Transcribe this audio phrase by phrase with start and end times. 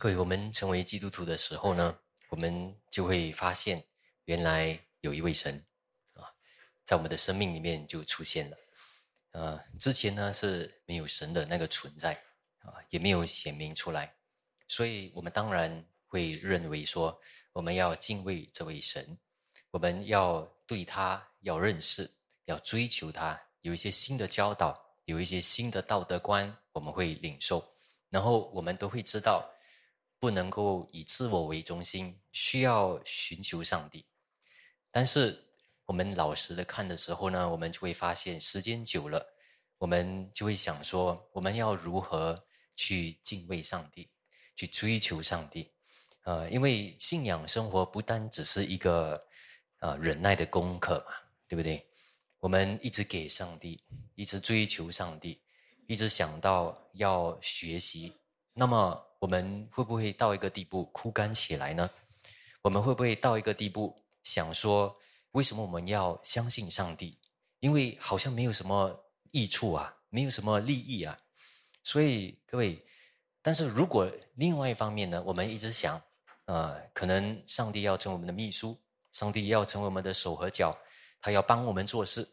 [0.00, 1.98] 各位，我们成为基督徒的时候呢，
[2.30, 3.84] 我们就会发现，
[4.24, 5.62] 原来有一位神
[6.14, 6.24] 啊，
[6.86, 8.56] 在我们的生命里面就出现了。
[9.32, 12.14] 呃，之前呢是没有神的那个存在
[12.60, 14.16] 啊，也没有显明出来，
[14.66, 17.20] 所以我们当然会认为说，
[17.52, 19.18] 我们要敬畏这位神，
[19.70, 22.10] 我们要对他要认识，
[22.46, 27.76] 要追求他，有一些新的教导，有一些新的道德观，我们会领受，
[28.08, 29.46] 然后我们都会知道。
[30.20, 34.04] 不能够以自我为中心，需要寻求上帝。
[34.90, 35.42] 但是
[35.86, 39.26] 我们老实的看的时候呢，我们就会发现，时间久了，
[39.78, 42.44] 我们就会想说，我们要如何
[42.76, 44.10] 去敬畏上帝，
[44.54, 45.72] 去追求上帝？
[46.24, 49.26] 呃，因为信仰生活不单只是一个
[49.78, 51.14] 呃忍耐的功课嘛，
[51.48, 51.84] 对不对？
[52.40, 53.82] 我们一直给上帝，
[54.14, 55.40] 一直追求上帝，
[55.86, 58.19] 一直想到要学习，
[58.54, 59.06] 那么。
[59.20, 61.90] 我们会不会到一个地步枯干起来呢？
[62.62, 64.96] 我们会不会到一个地步想说，
[65.32, 67.18] 为什么我们要相信上帝？
[67.58, 68.98] 因为好像没有什么
[69.30, 71.20] 益处啊，没有什么利益啊。
[71.84, 72.82] 所以各位，
[73.42, 76.00] 但是如果另外一方面呢，我们一直想，
[76.46, 78.80] 呃，可能上帝要成为我们的秘书，
[79.12, 80.78] 上帝要成为我们的手和脚，
[81.20, 82.26] 他要帮我们做事。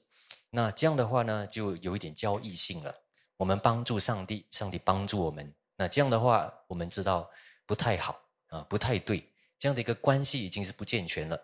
[0.51, 2.95] 那这样的话呢，就有一点交易性了。
[3.35, 5.53] 我们帮助上帝，上帝帮助我们。
[5.77, 7.29] 那这样的话，我们知道
[7.65, 9.23] 不太好啊，不太对，
[9.59, 11.39] 这样的一个关系已经是不健全了。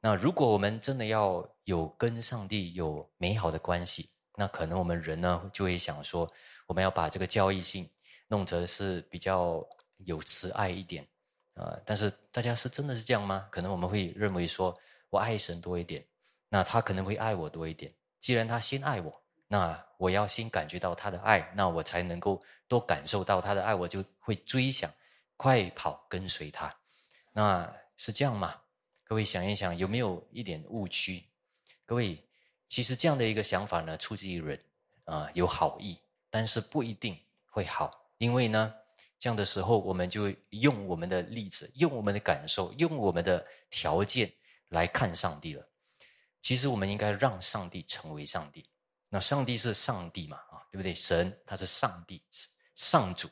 [0.00, 6.28] 那如果我们真的要有跟上帝有美好的关系，那可能我们人呢就会想说，
[6.66, 7.88] 我们要把这个交易性
[8.28, 9.64] 弄成是比较
[9.98, 11.06] 有慈爱一点
[11.54, 11.78] 啊。
[11.86, 13.46] 但是大家是真的是这样吗？
[13.52, 14.76] 可能我们会认为说
[15.10, 16.04] 我爱神多一点，
[16.48, 17.94] 那他可能会爱我多一点。
[18.18, 19.22] 既然他先爱我。
[19.52, 24.88] 那我要先感觉到他的爱，那我才能够多感受到他的爱，我就会追想，
[25.36, 26.72] 快跑跟随他。
[27.32, 28.62] 那是这样吗？
[29.02, 31.24] 各位想一想，有没有一点误区？
[31.84, 32.24] 各位，
[32.68, 34.64] 其实这样的一个想法呢，出自于人
[35.04, 35.98] 啊，有好意，
[36.30, 38.72] 但是不一定会好，因为呢，
[39.18, 44.32] 这样的时候，我们就用我们的例子，用我们的感受，用我们的条件
[44.68, 45.68] 来看上帝了。
[46.40, 48.70] 其实我们应该让上帝成为上帝。
[49.12, 50.36] 那上帝是上帝嘛？
[50.36, 50.94] 啊，对不对？
[50.94, 52.22] 神他是上帝，
[52.76, 53.28] 上主，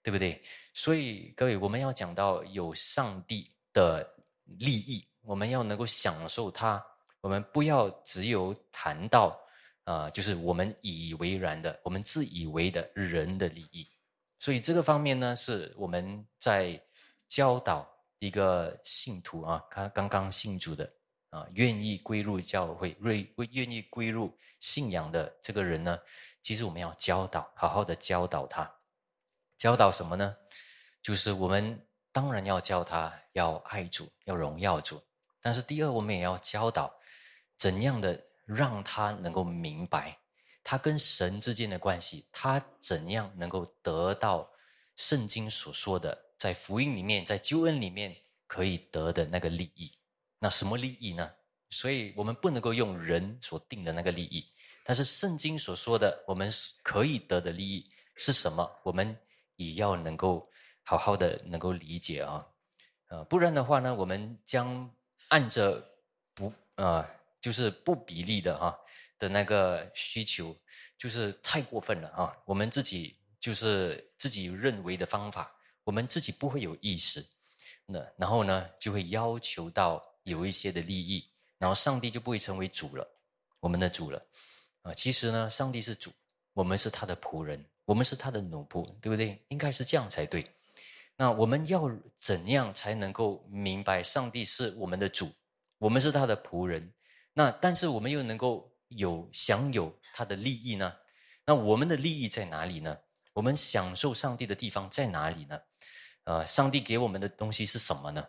[0.00, 0.40] 对不对？
[0.72, 4.08] 所以各位，我们要讲到有上帝的
[4.44, 6.80] 利益，我们要能够享受它。
[7.20, 9.36] 我们不要只有谈到
[9.82, 13.90] 啊，就是我们以为然的，我们自以为的人的利益。
[14.38, 16.80] 所以这个方面呢，是我们在
[17.26, 17.84] 教导
[18.20, 20.88] 一个信徒啊，他刚刚信主的。
[21.30, 25.98] 啊，愿意归入教会、愿愿意归入信仰的这个人呢，
[26.42, 28.70] 其实我们要教导，好好的教导他。
[29.58, 30.36] 教导什么呢？
[31.02, 35.02] 就是我们当然要教他要爱主，要荣耀主。
[35.40, 36.92] 但是第二，我们也要教导
[37.56, 40.18] 怎样的让他能够明白
[40.64, 44.50] 他跟神之间的关系，他怎样能够得到
[44.96, 49.96] 圣经所说的在福音里面、在救恩里面可以得的那个利益。
[50.38, 51.30] 那什么利益呢？
[51.70, 54.42] 所以我们不能够用人所定的那个利益，
[54.84, 56.50] 但是圣经所说的我们
[56.82, 58.66] 可以得的利益是什么？
[58.82, 59.14] 我们
[59.56, 60.50] 也要能够
[60.82, 62.46] 好好的能够理解啊，
[63.08, 64.90] 呃，不然的话呢，我们将
[65.28, 65.86] 按着
[66.32, 67.06] 不呃，
[67.38, 68.74] 就是不比例的哈
[69.18, 70.56] 的那个需求，
[70.96, 72.34] 就是太过分了啊！
[72.46, 77.22] 我们自己就是自己认为的方法，我们自己不会有意识，
[77.84, 80.02] 那然后呢，就会要求到。
[80.28, 81.24] 有一些的利益，
[81.58, 83.06] 然后上帝就不会成为主了，
[83.58, 84.22] 我们的主了
[84.82, 84.94] 啊！
[84.94, 86.12] 其实呢，上帝是主，
[86.52, 89.42] 我们是他的仆人，我们是他的奴仆，对不对？
[89.48, 90.48] 应该是这样才对。
[91.16, 95.32] 那我们要怎样才能够明白上帝是我们的主，
[95.78, 96.92] 我们是他的仆人？
[97.32, 100.94] 那但是我们又能够有享有他的利益呢？
[101.44, 102.96] 那我们的利益在哪里呢？
[103.32, 105.60] 我们享受上帝的地方在哪里呢？
[106.24, 108.24] 呃，上帝给我们的东西是什么呢？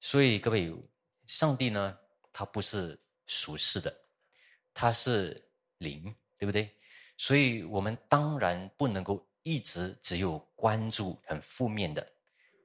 [0.00, 0.72] 所以各位。
[1.32, 1.98] 上帝呢，
[2.30, 3.90] 他不是属世的，
[4.74, 5.42] 他是
[5.78, 6.70] 灵，对不对？
[7.16, 12.06] 所以我们当然不能够一直只有关注很负面的，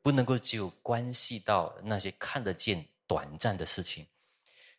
[0.02, 4.06] 不能够只有关系到那些看得见短暂的事情。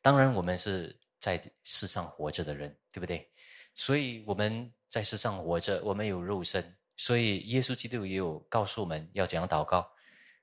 [0.02, 3.26] 当然，我们是在世上活着的人，对不对？
[3.74, 9.90] 所以我们在世上活着，我们有肉身，所以耶稣基督也有告诉我们要怎样祷告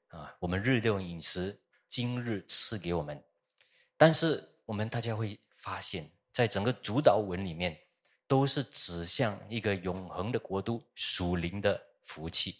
[0.07, 0.35] 啊。
[0.39, 3.23] 我们日用饮食，今日赐给我们。
[3.97, 7.79] 但是我们大家会发现，在整个主导文里面，
[8.27, 12.55] 都是指向一个永恒的国度、属灵的福气，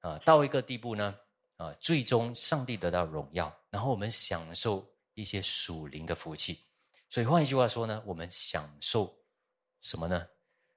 [0.00, 1.18] 啊，到一个地步呢，
[1.56, 6.60] 啊，最终上帝得到荣耀，然后我们享受一些属灵的福气。
[7.10, 9.14] 所以换一句话说呢，我们享受
[9.82, 10.26] 什么呢？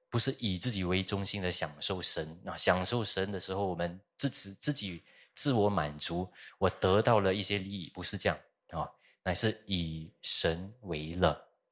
[0.10, 5.04] 不是以自己为中心的享受神啊，享受神的时候，我们自己自己
[5.34, 8.38] 自我满足，我得到了一些利益，不是这样
[8.70, 8.90] 啊，
[9.26, 11.30] 乃是以神为乐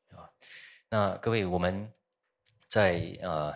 [0.10, 0.28] 啊。
[0.90, 1.94] 那各位，我们
[2.68, 3.56] 在呃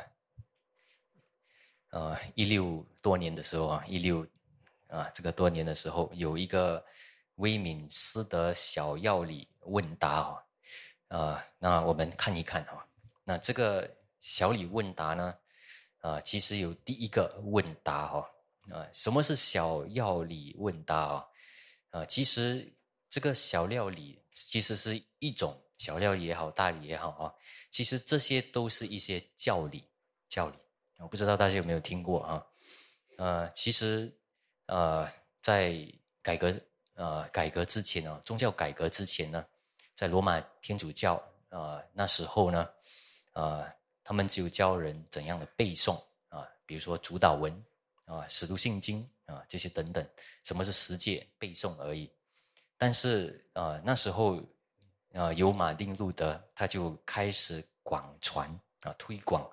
[1.90, 4.24] 呃一六多年的时候啊，一六
[4.88, 6.86] 啊这个多年的时候，有一个
[7.38, 10.44] 威敏斯德小药理问答啊。
[11.08, 12.88] 啊，那我们看一看哈。
[13.24, 13.90] 那这个
[14.22, 15.36] 小李问答呢，
[16.02, 18.30] 啊，其实有第一个问答哈。
[18.72, 21.26] 啊，什么是小药理问答啊？
[21.90, 22.72] 啊，其实
[23.10, 27.34] 这个小料理其实是一种小料理也好，大理也好啊。
[27.72, 29.84] 其实这些都是一些教理，
[30.28, 30.56] 教理。
[30.98, 32.46] 我不知道大家有没有听过啊？
[33.18, 34.12] 呃，其实
[34.66, 35.08] 呃，
[35.42, 35.76] 在
[36.22, 36.60] 改革
[36.96, 39.46] 呃改革之前呢，宗教改革之前呢。
[39.96, 41.16] 在罗马天主教
[41.50, 42.70] 啊，那时候呢，
[43.34, 43.68] 呃，
[44.04, 46.00] 他们就教人怎样的背诵
[46.30, 47.66] 啊，比如说主导文
[48.06, 50.08] 啊、使徒信经啊这些等等，
[50.44, 52.12] 什么是十诫背诵而已。
[52.78, 54.42] 但是啊，那时候
[55.14, 58.50] 啊，有马丁路德，他就开始广传
[58.82, 59.44] 啊，推广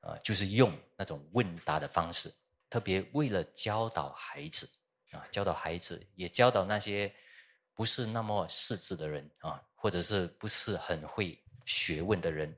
[0.00, 2.32] 啊，就是用那种问答的方式，
[2.68, 4.68] 特别为了教导孩子
[5.10, 7.12] 啊，教导孩子，也教导那些
[7.74, 9.62] 不是那么识字的人啊。
[9.82, 12.54] 或者是不是很会学问的人，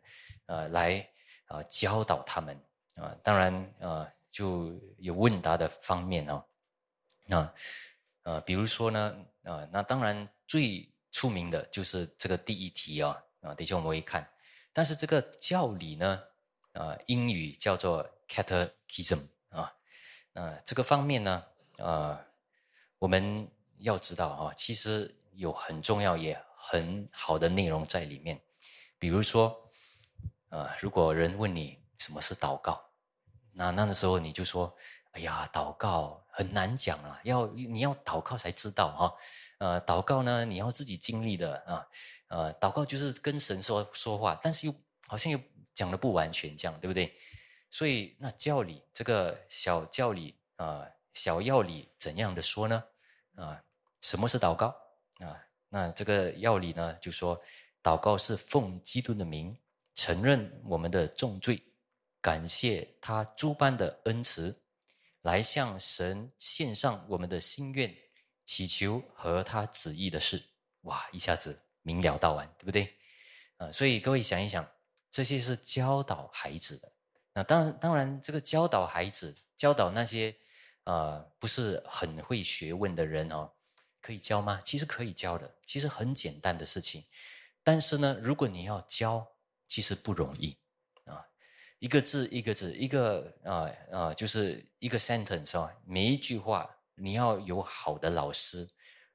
[0.47, 1.09] 呃，来
[1.47, 2.61] 啊教导他们
[2.97, 6.45] 啊，当然啊就有问答的方面哦，
[7.31, 7.55] 啊
[8.23, 14.29] 呃，比如说呢呃，那当然最出名的就是这个第一题啊啊，等一下我们会看，
[14.73, 16.23] 但是这个教理呢
[16.73, 19.21] 啊，英语叫做 catechism
[19.51, 19.73] 啊，
[20.33, 21.45] 呃，这个方面呢
[21.79, 22.25] 啊，
[22.99, 26.41] 我们要知道啊，其实有很重要也。
[26.65, 28.41] 很好的内容在里面，
[28.97, 29.69] 比如说，
[30.49, 32.81] 呃，如果人问你什么是祷告，
[33.51, 34.73] 那那个时候你就说
[35.11, 39.15] ：“哎呀，祷告很难讲啊，要你要祷告才知道哈。”
[39.59, 41.87] 呃，祷告呢，你要自己经历的啊，
[42.27, 44.75] 呃，祷告就是跟神说说话，但是又
[45.07, 45.39] 好像又
[45.73, 47.15] 讲的不完全，这样对不对？
[47.71, 50.85] 所以那教理这个小教理啊，
[51.15, 52.83] 小要理怎样的说呢？
[53.37, 53.63] 啊，
[54.01, 54.67] 什么是祷告
[55.21, 55.41] 啊？
[55.69, 57.41] 那这个要理呢，就说
[57.83, 59.57] 祷告是奉基督的名，
[59.95, 61.63] 承认我们的重罪，
[62.21, 64.61] 感谢他诸般的恩慈，
[65.23, 67.97] 来向神献上我们的心愿，
[68.45, 70.43] 祈求和他旨意的事。
[70.83, 72.95] 哇，一下子明了道完，对不对？
[73.57, 74.69] 啊，所以各位想一想，
[75.11, 76.93] 这些是教导孩子的。
[77.33, 80.37] 那当然，当然，这个教导孩子，教导那些
[80.85, 83.51] 啊不是很会学问的人哦。
[84.01, 84.61] 可以教吗？
[84.65, 87.05] 其实可以教的，其实很简单的事情。
[87.63, 89.25] 但是呢，如果你要教，
[89.69, 90.59] 其实不容易。
[91.83, 98.71] 一个字一个字，一个啊啊，就是一个 sentence 啊，每一句话你要有好的老师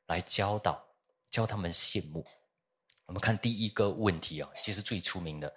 [0.08, 0.86] 来教导，
[1.32, 2.28] 教他们羡慕。
[3.06, 5.50] 我们看第一个问题啊，其实最出名的，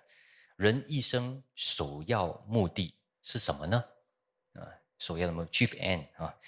[0.55, 3.85] 人一生首要目的是什么呢？
[4.53, 4.63] 啊，
[5.01, 6.39] 首要的目 chief end 啊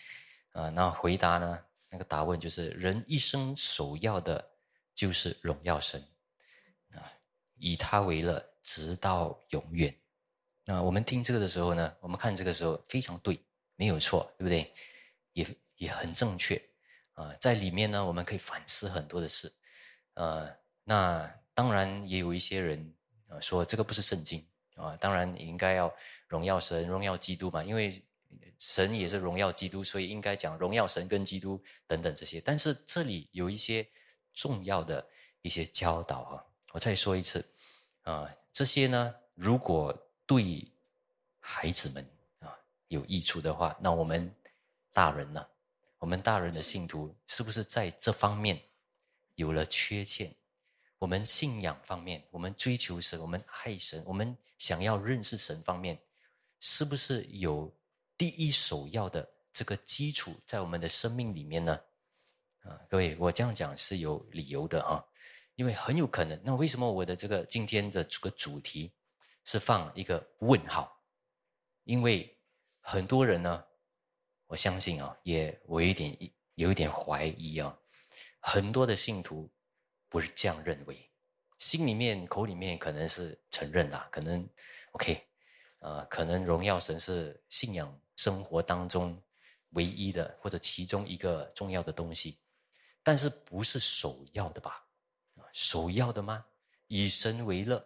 [0.52, 1.61] 啊，那回答呢？
[1.88, 4.52] 那个答问就是：人一生首要的，
[4.95, 6.00] 就是荣耀神
[6.92, 7.12] 啊，
[7.57, 9.92] 以他为乐，直到永远。
[10.64, 13.40] 那我们听这个的时候呢，我们看这个时候非常对，
[13.76, 14.73] 没有错，对不对？
[15.33, 16.61] 也也很正确
[17.14, 17.35] 啊。
[17.40, 19.52] 在里面呢，我们可以反思很多的事。
[20.14, 20.49] 呃，
[20.85, 22.95] 那当然也有一些人
[23.28, 25.92] 啊说这个不是圣经啊，当然也应该要
[26.28, 28.02] 荣耀神、荣耀基督嘛，因为。
[28.59, 32.40] 神也是荣耀基督，所以应该讲荣耀神跟基督等等这些。
[32.40, 33.85] 但是这里有一些
[34.33, 35.04] 重要的
[35.42, 37.45] 一些教导啊，我再说一次
[38.02, 39.92] 啊，这些呢，如果
[40.26, 40.71] 对
[41.41, 42.07] 孩子们
[42.41, 42.57] 啊
[42.88, 44.35] 有益处的话，那我们
[44.93, 45.47] 大人呢，
[45.99, 48.62] 我们大人的信徒是不是在这方面
[49.35, 50.35] 有了缺陷？
[50.99, 56.00] 我们信仰方面，我们追求神，我们爱神，我们想要认识神方面，
[56.61, 57.73] 是不是有？
[58.19, 61.81] 第一首要的这个基础在我们的生命里面呢，
[62.61, 65.05] 啊，各位，我这样讲是有理由的啊，
[65.57, 66.41] 因为很有可能。
[66.45, 68.93] 那为什么我的这个今天的这个主题
[69.44, 71.00] 是放一个问号？
[71.84, 72.38] 因为
[72.80, 73.64] 很多人呢，
[74.46, 77.78] 我相信啊，也我有一点有一点怀疑啊，
[78.40, 79.50] 很多的信徒
[80.08, 81.11] 不是这样认为，
[81.58, 84.49] 心里面口里面可能是承认啦，可能
[84.92, 85.26] OK，
[85.80, 87.99] 呃，可能荣耀神是信仰。
[88.14, 89.20] 生活当中
[89.70, 92.38] 唯一的或者其中一个重要的东西，
[93.02, 94.87] 但是不是首要的吧？
[95.50, 96.44] 首要的吗？
[96.88, 97.84] 以神为乐，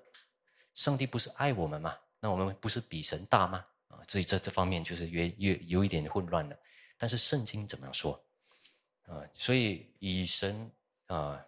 [0.76, 1.96] 上帝不是爱我们吗？
[2.20, 3.64] 那我们不是比神大吗？
[3.88, 6.56] 啊，所以在这方面就是越越有一点混乱了。
[6.98, 8.22] 但是圣经怎么样说？
[9.06, 10.70] 啊，所以以神
[11.06, 11.42] 啊，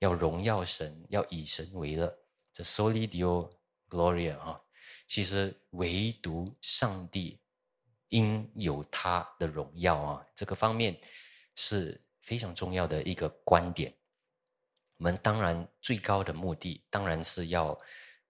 [0.00, 2.14] 要荣耀神，要以神为乐，
[2.52, 3.50] 这 soli dio
[3.88, 4.60] gloria 啊，
[5.06, 7.40] 其实唯独上帝
[8.10, 10.94] 应有他的荣耀啊，这个方面
[11.54, 13.94] 是非常重要的一个观点。
[14.98, 17.78] 我们当然最高的目的，当然是要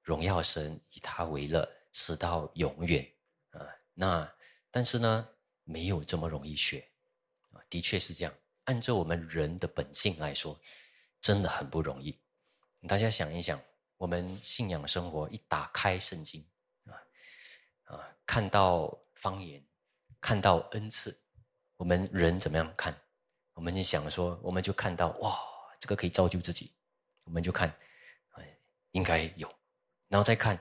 [0.04, 3.04] 荣耀神，以他为乐，直到永远
[3.50, 3.66] 啊。
[3.94, 4.32] 那
[4.70, 5.28] 但是呢，
[5.64, 6.87] 没有这么容易学
[7.50, 8.32] 啊，的确是这样。
[8.64, 10.58] 按照我们人的本性来说，
[11.20, 12.16] 真的很不容易。
[12.87, 13.61] 大家想一想，
[13.96, 16.46] 我们信仰生活一打开圣经，
[16.84, 16.92] 啊
[17.84, 19.66] 啊，看到方言，
[20.20, 21.18] 看到恩赐，
[21.76, 22.94] 我们人怎么样看？
[23.54, 25.38] 我们就想说，我们就看到哇，
[25.80, 26.75] 这个可以造就自己，
[27.23, 27.75] 我们就看，
[28.32, 28.58] 哎，
[28.90, 29.49] 应该有，
[30.14, 30.56] 然后再看，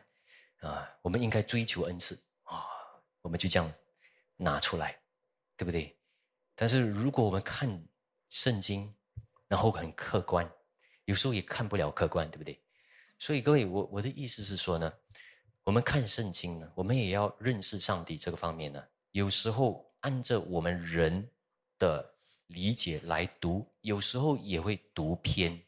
[0.62, 2.66] 啊，我们应该追求恩赐啊，
[3.22, 3.72] 我们就这样
[4.36, 5.00] 拿出来，
[5.56, 5.96] 对不对？
[6.56, 7.70] 但是如果我们看，
[8.32, 8.92] 圣经，
[9.48, 10.52] 然后很客观，
[11.06, 12.60] 有时候也看不了客观，对不对？
[13.20, 14.92] 所以各位，我我的意思是说呢，
[15.64, 18.84] 我们看圣经呢，我们也要认识上帝这个方面呢。
[19.12, 21.30] 有时候按照我们人
[21.78, 22.12] 的
[22.48, 25.64] 理解来读，有时候也会读偏，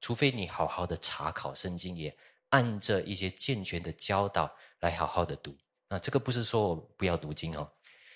[0.00, 2.12] 除非你好好的查考圣经，也
[2.50, 5.56] 按着一些健全的教导来好好的读。
[5.88, 7.68] 那这个不是说我不要读经哦，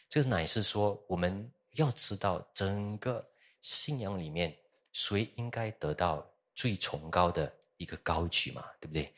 [0.09, 3.27] 这个乃是说我们要知道整个。
[3.67, 4.55] 信仰里面，
[4.93, 8.63] 谁应该得到最崇高的一个高举嘛？
[8.79, 9.11] 对不对？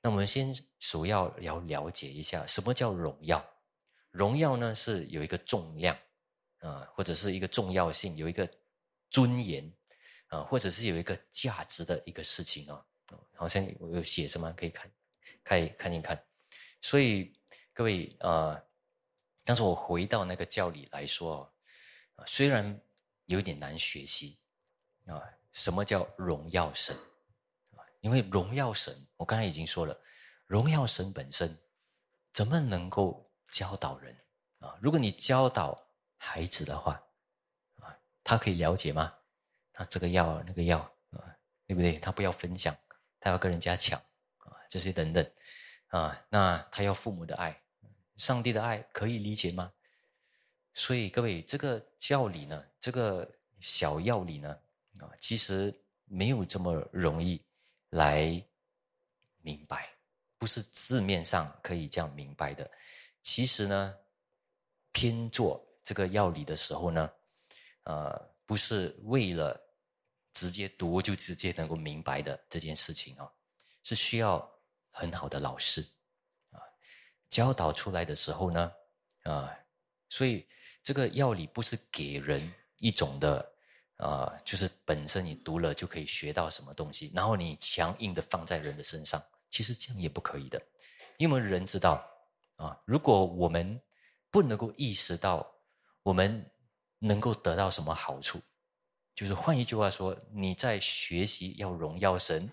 [0.00, 3.44] 那我们先首要要了解一下，什么叫荣耀？
[4.12, 5.98] 荣耀呢是有一个重量
[6.60, 8.48] 啊，或者是一个重要性，有一个
[9.10, 9.68] 尊严
[10.28, 12.86] 啊，或者是有一个价值的一个事情啊。
[13.34, 14.90] 好像我有写什么可以看，
[15.42, 16.22] 可以看一看。
[16.80, 17.32] 所以
[17.72, 18.62] 各位啊，
[19.44, 21.52] 但是我回到那个教理来说
[22.16, 22.80] 啊，虽然。
[23.26, 24.36] 有点难学习
[25.06, 25.22] 啊！
[25.52, 26.94] 什么叫荣耀神
[27.70, 27.80] 啊？
[28.00, 29.98] 因为荣耀神，我刚才已经说了，
[30.48, 31.56] 荣耀神本身
[32.32, 34.14] 怎么能够教导人
[34.58, 34.76] 啊？
[34.82, 35.80] 如果你教导
[36.18, 37.00] 孩子的话
[37.76, 39.14] 啊，他可以了解吗？
[39.72, 40.78] 他这个要那个要
[41.10, 41.24] 啊，
[41.66, 41.94] 对不对？
[41.98, 42.76] 他不要分享，
[43.22, 43.96] 他要跟人家抢
[44.38, 45.24] 啊，这些等等
[45.86, 47.62] 啊，那他要父母的爱，
[48.16, 49.72] 上帝的爱可以理解吗？
[50.74, 54.58] 所以各位，这个教理呢，这个小要理呢，
[54.98, 55.72] 啊，其实
[56.06, 57.40] 没有这么容易
[57.90, 58.44] 来
[59.40, 59.88] 明白，
[60.36, 62.68] 不是字面上可以这样明白的。
[63.22, 63.94] 其实呢，
[64.90, 67.12] 偏做这个要理的时候呢，
[67.84, 69.60] 呃，不是为了
[70.32, 73.30] 直接读就直接能够明白的这件事情啊，
[73.82, 74.50] 是需要
[74.90, 75.80] 很好的老师
[76.50, 76.60] 啊
[77.30, 78.72] 教导出来的时候呢，
[79.22, 79.50] 啊，
[80.08, 80.46] 所以。
[80.84, 83.54] 这个药理不是给人一种的，
[83.98, 90.60] 啊，就是本身你读了就可以学到什么东西，然后你强硬的放在人的身上，其实这样也不可以的，
[91.18, 92.04] 因为人知道，
[92.56, 93.80] 啊，如果我们
[94.28, 95.48] 不能够意识到
[96.02, 96.50] 我们
[96.98, 98.42] 能够得到什么好处，
[99.14, 102.50] 就是换一句话说，你在学习要荣耀神，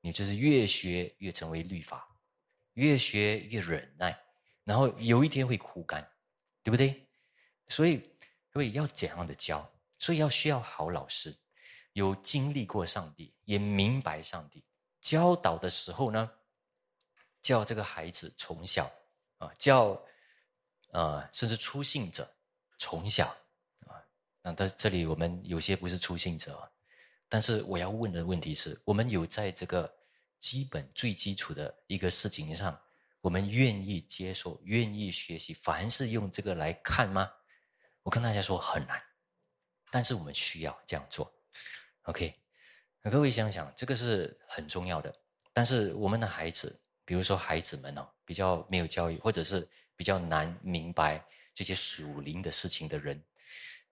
[0.00, 2.08] 你就是越学越成为律法，
[2.74, 4.16] 越学越忍耐，
[4.64, 6.08] 然后有一天会枯干，
[6.62, 7.08] 对不对？
[7.68, 8.00] 所以，
[8.52, 9.68] 所以要怎样的教？
[9.98, 11.36] 所以要需要好老师，
[11.92, 14.64] 有经历过上帝，也明白上帝
[15.00, 16.30] 教导的时候呢，
[17.40, 18.90] 教这个孩子从小
[19.38, 20.00] 啊，教
[20.92, 22.36] 啊，甚至初信者
[22.78, 23.36] 从小。
[24.42, 26.70] 那在这里，我们有些不是初信者，
[27.28, 29.92] 但是我要问的问题是：我们有在这个
[30.40, 32.78] 基本最基础的一个事情上，
[33.20, 37.30] 我们愿意接受、愿意学习，凡是用这个来看吗？
[38.02, 39.00] 我跟大家说很难，
[39.92, 41.32] 但是我们需要这样做
[42.02, 42.34] ，OK？
[43.02, 45.14] 各位想想，这个是很重要的。
[45.52, 53.22] 但是我们的孩子，比如说孩子们哦，比较没有教育，或者是比较难明白这些属灵的事情的人，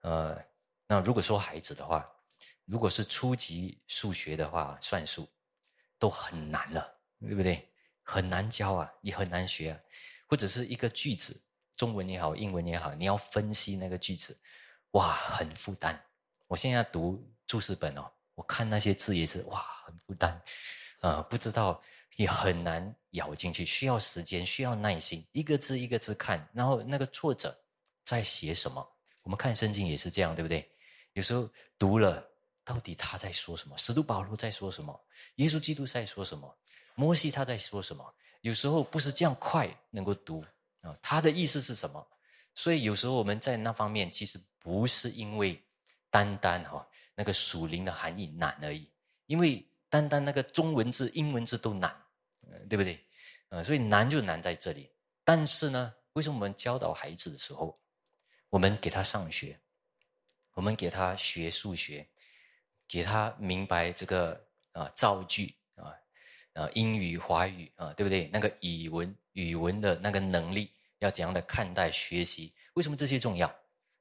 [0.01, 0.37] 呃，
[0.87, 2.07] 那如果说孩子的话，
[2.65, 5.27] 如果是初级数学的话，算术
[5.97, 7.67] 都很难了，对不对？
[8.03, 9.79] 很难教啊，也很难学啊，
[10.27, 11.39] 或者是一个句子。
[11.77, 14.37] 中文也好，英文也好，你要分析那个句子，
[14.91, 15.99] 哇，很负担。
[16.45, 20.39] 我现在读注释本哦，我看那些字也是哇，很负担，
[20.99, 21.81] 啊，不知道
[22.17, 27.57] 也很难咬进去，需要时间，需要耐心，一个字一个字看，然后那个作者
[28.03, 28.87] 在写什么，
[29.23, 30.69] 我们看圣经也是这样，对不对？
[31.13, 32.25] 有时候读了，
[32.63, 33.77] 到底他在说什么？
[33.77, 34.99] 使徒保罗在说什么？
[35.35, 36.57] 耶稣基督在说什么？
[36.95, 38.13] 摩西他在说什么？
[38.41, 40.43] 有时候不是这样快能够读
[40.81, 42.05] 啊，他的意思是什么？
[42.55, 45.63] 所以有时候我们在那方面其实不是因为
[46.09, 46.85] 单单哈
[47.15, 48.91] 那个属灵的含义难而已，
[49.27, 51.95] 因为单单那个中文字、英文字都难，
[52.67, 53.05] 对不对？
[53.49, 54.89] 呃，所以难就难在这里。
[55.23, 57.79] 但是呢，为什么我们教导孩子的时候，
[58.51, 59.57] 我们给他上学，
[60.53, 62.05] 我们给他学数学，
[62.85, 65.95] 给他明白这个啊造句啊
[66.53, 68.29] 啊英语、华语啊，对不对？
[68.33, 72.53] 那个语文语文的那个能力要怎样的看待学习？
[72.73, 73.47] 为什么这些重要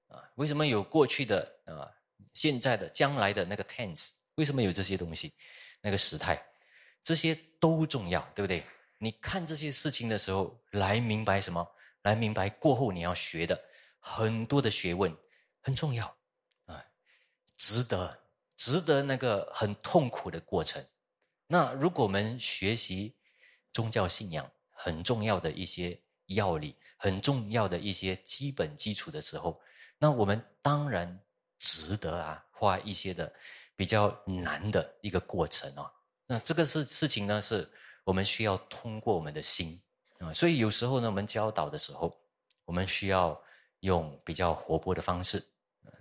[0.09, 0.28] 啊？
[0.35, 1.88] 为什么有过去的啊、
[2.35, 4.11] 现在的、将来的那个 tense？
[4.35, 5.33] 为什么有这些东西？
[5.80, 6.45] 那个时态，
[7.04, 8.66] 这些都重要，对不对？
[8.99, 11.64] 你看这些事情的时候，来明白什么？
[12.02, 13.62] 来明白过后你要学的
[14.00, 15.16] 很多的学问
[15.61, 16.04] 很重要
[16.66, 16.85] 啊，
[17.57, 18.19] 值得，
[18.57, 20.85] 值得那个很痛苦的过程。
[21.47, 23.14] 那如果我们学习
[23.73, 29.61] 宗教信仰很重要的一些要理，很重要的一些基本基础的时候，
[29.99, 31.21] 那我们当然
[31.59, 33.33] 值得啊，花一些的
[33.76, 35.92] 比较难的一个过程啊。
[36.26, 37.71] 那这个是事情呢，是
[38.04, 39.80] 我们需要通过我们的心
[40.19, 40.33] 啊。
[40.33, 42.16] 所以有时候呢，我们教导的时候，
[42.64, 43.40] 我们需要
[43.80, 45.38] 用比较活泼的方式，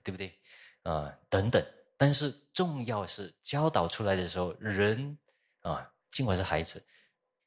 [0.04, 0.38] 对不对？
[0.84, 1.64] 啊，等等。
[1.98, 5.18] 但是重要是教导出来的时候，人
[5.62, 6.82] 啊，尽管是孩子，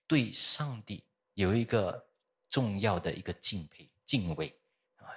[0.06, 1.02] 对上帝
[1.34, 2.06] 有一个
[2.50, 4.54] 重要的一个敬佩、敬畏
[4.96, 5.08] 啊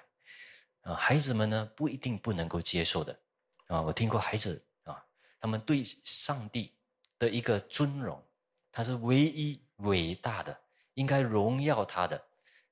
[0.83, 3.19] 啊，孩子们呢不一定不能够接受的
[3.67, 3.81] 啊。
[3.81, 5.05] 我听过孩子啊，
[5.39, 6.73] 他们对上帝
[7.19, 8.23] 的一个尊荣，
[8.71, 10.57] 他是唯一伟大的，
[10.93, 12.25] 应该荣耀他的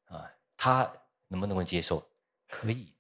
[0.06, 0.90] 啊，他
[1.28, 2.02] 能不能够接受？
[2.54, 2.94] 可以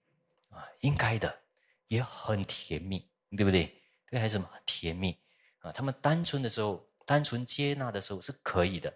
[0.50, 1.42] 啊，应该的，
[1.88, 3.10] 也很甜蜜。
[3.36, 3.82] 对不对？
[4.06, 5.20] 这个孩子们很甜蜜
[5.58, 8.94] 啊，他们单纯的时候，单纯接纳的时候是可以的。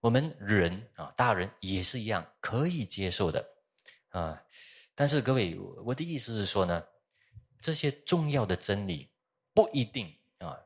[0.00, 3.42] 我们人啊，大人也是一样可以接受的
[4.10, 4.38] 啊。
[4.94, 6.84] 但是各位，我的意思是说呢，
[7.62, 9.10] 这些重要的真理
[9.54, 10.60] 不一定啊，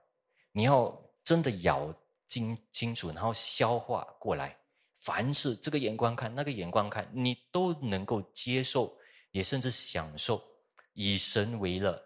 [0.50, 1.94] 你要真的咬
[2.26, 4.58] 清清楚，然后消化过来。
[4.96, 8.97] 凡是这个眼光看，那个眼光看，你都能够接受，
[9.38, 10.42] 也甚至享受，
[10.94, 11.96] 以神为乐。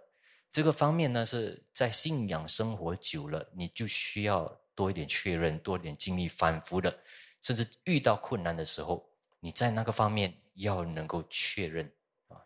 [0.52, 6.94] 这个方面呢，是在信仰生活久了，你就需要多一点确认，多一点经历，反复的，
[7.40, 11.90] 甚至遇到困难的时候，你在那个方面要能够确认
[12.28, 12.36] 啊。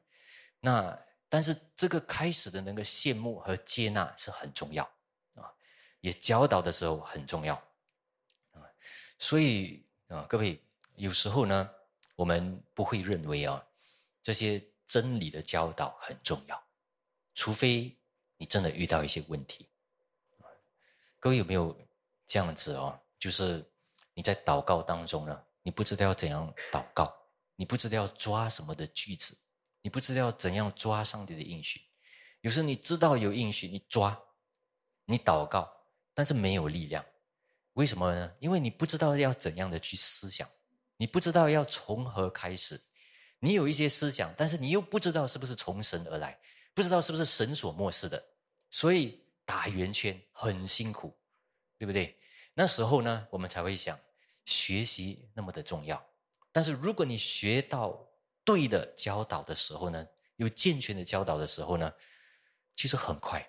[0.60, 0.96] 那
[1.28, 4.84] 但是这个开始的那个羡慕和接纳是很重要
[5.34, 5.50] 啊，
[6.00, 7.56] 也教导的时候很重要
[8.52, 8.62] 啊。
[9.18, 10.62] 所以啊，各位
[10.94, 11.68] 有时候呢，
[12.14, 13.60] 我们不会认为啊，
[14.22, 16.62] 这些真理的教导很重要。
[17.34, 17.94] 除非
[18.38, 19.68] 你真的遇到一些问题，
[21.18, 21.76] 各位有没有
[22.26, 22.98] 这样子哦？
[23.18, 23.70] 就是
[24.14, 27.14] 你在祷告当中呢，你不知道要怎样祷告，
[27.56, 29.36] 你不知道要抓什么的句子，
[29.82, 31.80] 你不知道要怎样抓上帝的应许。
[32.40, 34.18] 有时你知道有应许，你抓，
[35.04, 35.70] 你祷告，
[36.14, 37.04] 但是没有力量。
[37.72, 38.34] 为什么呢？
[38.38, 40.48] 因为你不知道要怎样的去思想，
[40.96, 42.80] 你不知道要从何开始。
[43.38, 46.38] 你有一些思想，但是你又不知道是不是从神而来。
[46.74, 48.22] 不知道是不是神所漠视的，
[48.70, 51.16] 所以打圆圈很辛苦，
[51.78, 52.14] 对不对？
[52.52, 53.98] 那时候呢，我们才会想
[54.44, 56.04] 学习那么的重要。
[56.52, 57.98] 但是如果你学到
[58.44, 61.90] 对的教导的时候呢，有健全的教导的时候呢，
[62.74, 63.40] 其实很快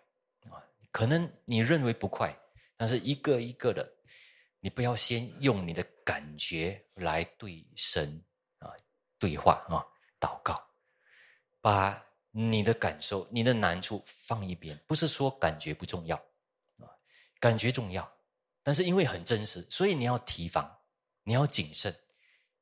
[0.50, 0.63] 啊。
[0.89, 2.34] 可能你认为不快，
[2.78, 3.86] 但是一个一个的，
[4.62, 8.23] 你不要先用你的感觉来对神
[9.19, 9.86] 对话啊
[10.19, 10.67] 祷告，
[11.62, 12.03] 把。
[12.32, 16.15] 你的感受、你的难处放一边，不是说感觉不重要
[16.77, 16.86] 啊，
[17.39, 18.08] 感觉重要，
[18.62, 20.77] 但是因为很真实，所以你要提防，
[21.23, 21.95] 你要谨慎，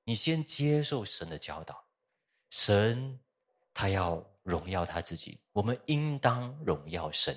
[0.06, 1.84] 你先接受神的教导，
[2.50, 3.20] 神
[3.74, 7.36] 他要荣耀他自己，我们应当荣耀神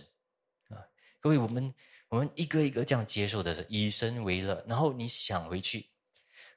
[0.69, 0.79] 啊！
[1.19, 1.75] 各位，我们
[2.07, 5.91] 我们一个一个这样接受的是以神为乐，然后你想回去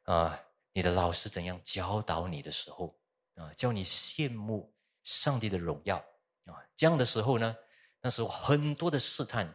[0.03, 0.39] 啊，
[0.73, 2.99] 你的老师怎样教导你的时候
[3.35, 4.73] 啊，叫你羡慕。
[5.03, 5.97] 上帝的荣耀
[6.45, 7.57] 啊，这样的时候呢，
[8.01, 9.51] 那时候很多的试探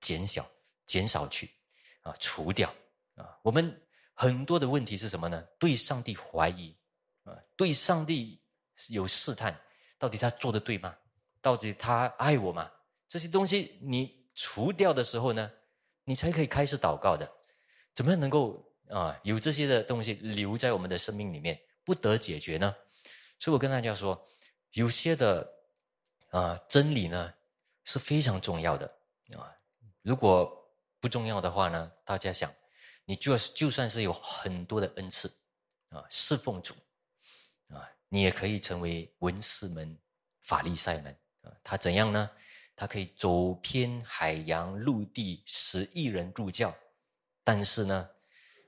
[0.00, 0.50] 减小、
[0.86, 1.50] 减少去
[2.00, 2.74] 啊，除掉
[3.14, 3.38] 啊。
[3.42, 3.78] 我们
[4.14, 5.42] 很多的问题是什么呢？
[5.58, 6.74] 对上帝怀疑
[7.24, 8.42] 啊，对上帝
[8.88, 9.54] 有试探，
[9.98, 10.96] 到底他做的对吗？
[11.42, 12.72] 到底他爱我吗？
[13.06, 15.52] 这些东西你除掉的时候呢，
[16.04, 17.30] 你才可以开始祷告的。
[17.94, 22.74] 怎么样能够啊有这些的东西留在我们的生命里面不得解决呢？
[23.38, 24.26] 所以我跟大家说。
[24.72, 25.48] 有些的
[26.32, 27.32] 啊，真理呢
[27.84, 28.86] 是非常重要的
[29.32, 29.48] 啊。
[30.02, 30.52] 如果
[31.00, 32.52] 不重要的话呢，大家想，
[33.06, 35.34] 你就就算是有很多的恩赐
[35.88, 36.74] 啊，侍奉主
[37.68, 39.98] 啊，你也可以成为文士们、
[40.42, 41.50] 法利赛们啊。
[41.64, 42.30] 他怎样呢？
[42.74, 46.74] 他可以走遍海洋、陆地，十亿人入教。
[47.42, 48.10] 但是呢，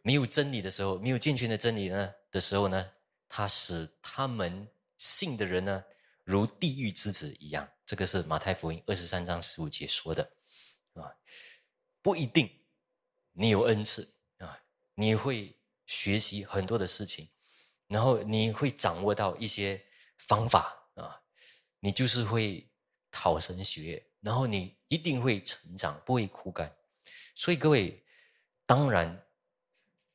[0.03, 2.91] 没有真理的时候，没有健全的真理呢的时候呢，
[3.29, 5.85] 他使他们信的人呢，
[6.25, 7.69] 如地狱之子一样。
[7.85, 10.23] 这个是马太福音二十三章十五节说的，
[10.95, 11.15] 啊，
[12.03, 12.51] 不一定
[13.33, 14.61] 你有恩赐啊，
[14.95, 17.29] 你会学习很多的事情，
[17.87, 19.85] 然后你会掌握到一些
[20.19, 21.23] 方法啊，
[21.81, 22.65] 你就是会。
[23.11, 26.71] 讨神喜悦，然后你一定会成长，不会枯干。
[27.35, 28.05] 所以各位，
[28.67, 29.27] 当然，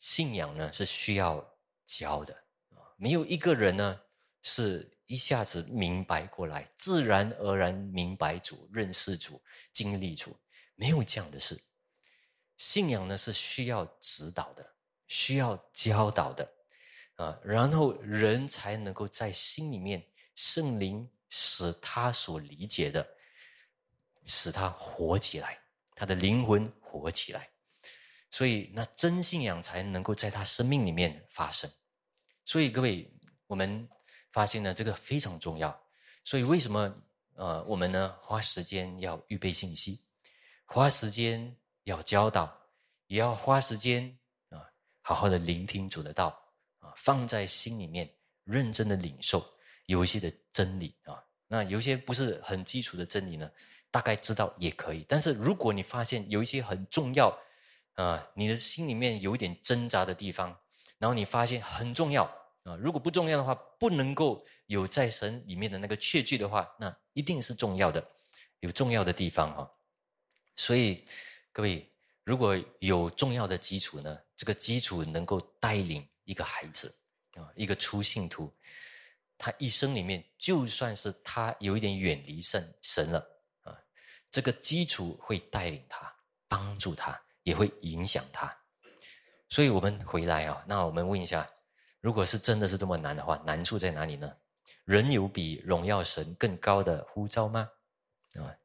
[0.04, 1.42] 信仰呢是需要
[1.86, 2.34] 教的
[2.72, 4.02] 啊，没有一个人呢
[4.42, 10.38] 是一下子明白过来，自然而然明白主、认识主、经历主，
[10.76, 11.58] 没有这样的事。
[12.58, 14.76] 信仰呢是需要指导的，
[15.08, 16.54] 需要教导的
[17.16, 21.10] 啊，然后人才能够在心里面圣灵。
[21.36, 23.04] 使他所理解的，
[24.26, 25.60] 使他活起来，
[25.96, 27.50] 他的灵魂活起来，
[28.34, 31.70] 所以那真信仰才能够在他生命里面发生。
[32.44, 33.08] 所以各位，
[33.46, 33.88] 我们
[34.32, 35.72] 发现呢，这个非常重要。
[36.26, 36.92] 所以为什么
[37.36, 40.02] 呃，我们呢花时间要预备信息，
[40.66, 42.52] 花时间要教导，
[43.06, 44.18] 也要花时间
[44.50, 44.66] 啊，
[45.04, 46.36] 好好的聆听主的道
[46.80, 48.12] 啊，放在心里面，
[48.46, 49.46] 认真的领受。
[49.86, 53.48] 有一些的真理啊，那有些不是很基础的真理呢，
[53.92, 55.06] 大概知道也可以。
[55.08, 57.38] 但是如果你发现有一些很重要
[57.96, 60.60] 啊，你的心里面有一点挣扎的地方，
[60.98, 62.24] 然后你发现很重要
[62.64, 68.04] 啊，如果不重要的话，不能够有在神里面的那个确据的话，那一定是重要的，
[68.62, 69.72] 有重要的地方哈。
[70.56, 71.06] 所以
[71.52, 71.92] 各位，
[72.24, 76.94] 如果有重要的基础呢，这个基础能够带领一个孩子
[77.36, 78.52] 啊，一个初信徒。
[79.36, 83.20] 他一生里面，就算是他有一点远离神神了
[83.64, 83.78] 啊，
[84.32, 86.16] 这个基础会带领他，
[86.48, 88.52] 帮助他，也会影响他。
[89.50, 91.48] 所以，我们回来啊，那我们问一下，
[92.02, 94.36] 如果是真的是这么难的话，难处在哪里呢？
[94.86, 97.70] 人有比荣耀神更高的呼召吗？
[98.34, 98.56] 啊，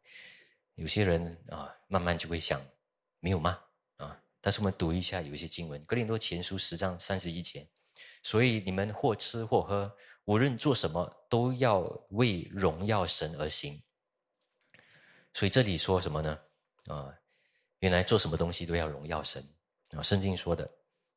[0.75, 2.61] 有些人啊，慢慢就会想，
[3.21, 3.61] 没有吗？
[3.99, 7.69] 啊，但是我们读一下有一些经文，《格林多前书》十章三十一节，
[8.23, 9.95] 所以你们或吃或喝。
[10.25, 13.83] 无论做什么，都要为荣耀神而行。
[15.33, 16.39] 所以这里说什么呢？
[16.87, 17.15] 啊，
[17.81, 19.43] 原来做什么东西都要荣耀神
[19.93, 20.03] 啊！
[20.03, 20.69] 圣经说的，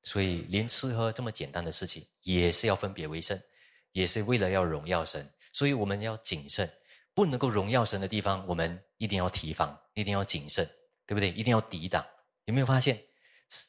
[0.03, 3.41] 所以连吃喝这么简单的事情，也是要分别为圣，
[3.91, 5.29] 也是为了要荣耀神。
[5.53, 6.71] 所以我们要谨慎，
[7.13, 10.65] 不能够荣耀神的地方，我们一定要提防，一定要谨慎，
[11.05, 11.29] 对不对？
[11.31, 12.05] 一定要抵挡。
[12.45, 13.03] 有没有发现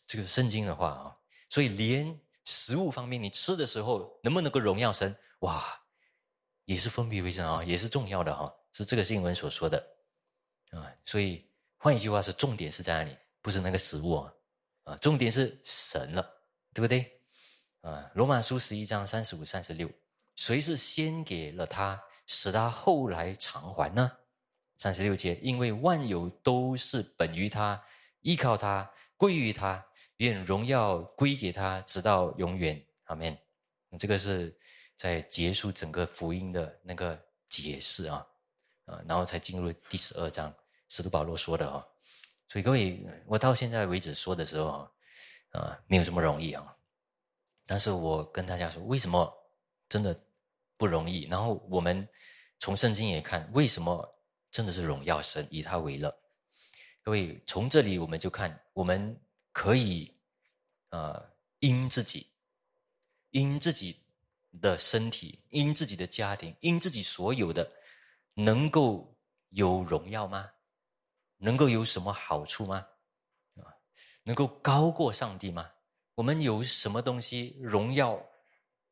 [0.07, 1.17] 这个圣经的话啊？
[1.49, 5.17] 所以连食物方面，你吃的时候能不能够荣耀神？
[5.41, 5.65] 哇，
[6.67, 9.79] 也是分别为圣啊，也是重要的哈，是这个新闻所说的
[10.71, 10.89] 啊。
[11.05, 11.51] 所以
[11.83, 13.19] 换一句话说，重点是在哪里？
[13.41, 14.33] 不是那个食物啊，
[14.85, 16.23] 啊，重点是神了，
[16.73, 17.11] 对不对？
[17.81, 19.91] 啊，罗马书十一章三十五、三十六，
[20.37, 24.13] 谁是先给了他，使他后来偿还呢？
[24.79, 27.85] 三十六节，因为万有都是本于他，
[28.21, 29.85] 依靠他，归于他，
[30.19, 32.81] 愿荣耀归给他，直到永远。
[33.07, 33.37] 阿门。
[33.99, 34.57] 这个是。
[34.95, 38.25] 在结束整个福音的那个解释啊，
[38.85, 40.55] 啊，然后才进入第十二章，
[40.93, 41.83] 使徒保罗说的啊，
[42.51, 44.91] 所以各位，我到现在为止说的时候啊，
[45.53, 46.77] 啊，没有这么容易啊，
[47.65, 49.33] 但是我跟大家说，为什么
[49.89, 50.15] 真的
[50.77, 51.23] 不容易？
[51.31, 52.07] 然后我们
[52.59, 54.07] 从圣经也看，为什么
[54.51, 56.15] 真的是荣耀神，以他为乐？
[57.03, 59.19] 各位，从这里我们就看，我们
[59.51, 60.15] 可以
[60.91, 61.25] 啊，
[61.61, 62.31] 因自己，
[63.31, 63.99] 因自己。
[64.61, 67.73] 的身体因自己的家庭因自己所有的
[68.35, 69.17] 能够
[69.49, 70.51] 有荣耀吗？
[71.43, 72.87] 能够有什么好处吗？
[73.57, 73.67] 啊，
[74.23, 75.69] 能够高过上帝吗？
[76.15, 78.23] 我们有什么东西荣耀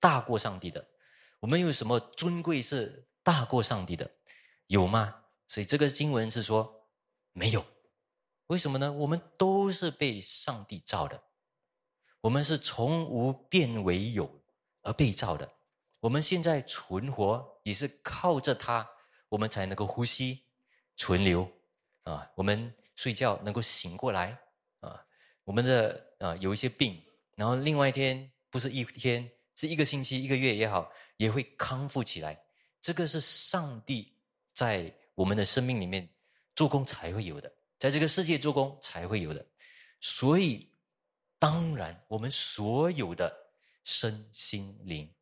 [0.00, 0.84] 大过上帝的？
[1.38, 4.10] 我们有什么尊贵是大过上帝的？
[4.66, 5.22] 有吗？
[5.46, 6.88] 所以这个经文是说
[7.32, 7.64] 没有。
[8.48, 8.92] 为什么呢？
[8.92, 11.22] 我们都是被上帝造的，
[12.20, 14.38] 我们是从无变为有。
[14.82, 15.52] 而被造的，
[16.00, 18.88] 我们现在存活也是靠着它，
[19.28, 20.46] 我们才能够呼吸、
[20.96, 21.46] 存留
[22.04, 22.30] 啊。
[22.34, 24.38] 我们睡觉能够醒过来
[24.80, 25.04] 啊。
[25.44, 27.02] 我们的啊有一些病，
[27.36, 32.40] 然后另外一天不是一天，是一个星期、一个月也好，也会康复起来。
[32.80, 34.16] 这个是上帝
[34.54, 36.08] 在我们的生命里面
[36.54, 39.44] 做工才会有的，在这个世界做工才会有的。
[40.00, 40.72] 所以，
[41.38, 43.30] 当然，我们所有的
[43.84, 45.12] 身心灵，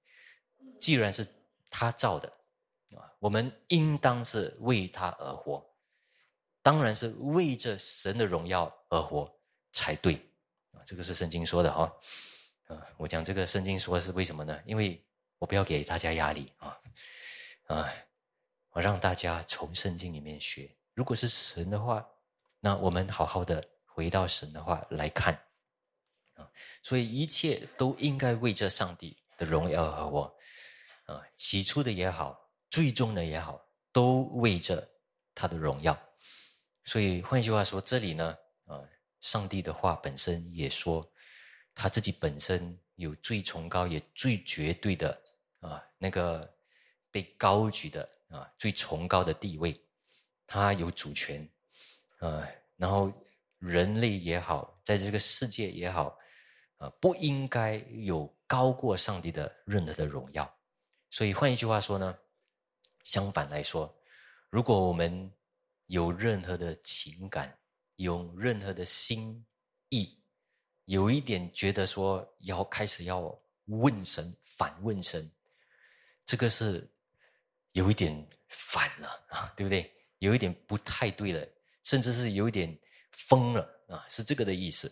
[0.80, 1.26] 既然是
[1.68, 2.28] 他造的
[2.96, 5.67] 啊，我们应当是为他而活，
[6.68, 9.34] 当然是为着神的荣耀而活
[9.72, 10.16] 才对
[10.72, 10.84] 啊。
[10.84, 11.90] 这个是圣经说的哈。
[12.64, 14.62] 啊，我讲这个圣经说是为什么呢？
[14.66, 15.02] 因为
[15.38, 16.78] 我不要给大家压力啊，
[17.68, 17.90] 啊，
[18.72, 20.70] 我让大家从圣经里面学。
[20.92, 22.06] 如果是神的话，
[22.60, 25.32] 那我们好好的回到神的话来看
[26.34, 26.46] 啊。
[26.82, 30.36] 所以一切都应该为这上帝的荣耀而活
[31.06, 31.22] 啊。
[31.34, 33.58] 起初的也好，最终的也好，
[33.90, 34.86] 都为着
[35.34, 35.98] 他的荣耀。
[36.88, 38.80] 所以换一句话说，这里呢，啊，
[39.20, 41.06] 上帝的话本身也说。
[41.80, 45.16] 他自己本身有最崇高也最绝对的
[45.60, 46.52] 啊，那个
[47.08, 49.80] 被高举的啊最崇高的地位，
[50.44, 51.48] 他有主权，
[52.18, 53.12] 啊，然后
[53.60, 56.18] 人类也好，在这个世界也好，
[56.78, 60.52] 啊，不应该有高过上帝的任何的荣耀。
[61.10, 62.18] 所以换一句话说呢，
[63.04, 63.96] 相反来说，
[64.50, 65.32] 如果我们
[65.88, 67.58] 有任何的情感，
[67.96, 69.44] 有任何的心
[69.90, 70.22] 意。
[70.84, 75.30] 有一点觉得说要开始要问神反问神，
[76.24, 76.90] 这个是
[77.72, 79.92] 有一点反了啊， 对不对？
[80.18, 81.46] 有一点不太对了，
[81.84, 82.78] 甚至是有一点
[83.12, 84.90] 疯了啊，是这个的意思。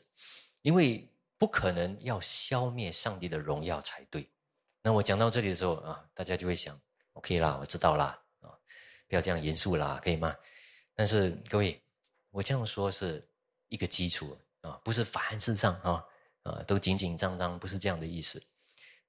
[0.63, 4.31] 因为不可能要消灭上帝的荣耀才对。
[4.83, 6.81] 那我讲到这里的时候啊，大家就会想
[7.15, 8.51] ，OK 啦，我知道啦啊，
[9.09, 10.35] 不要这样严肃啦，可以吗？
[10.97, 11.81] 但是各位，
[12.33, 13.25] 我这样说是
[13.69, 14.37] 一个基础。
[14.63, 16.05] 啊，不是凡事上啊，
[16.43, 18.43] 啊，都紧紧张张，不是这样的意思。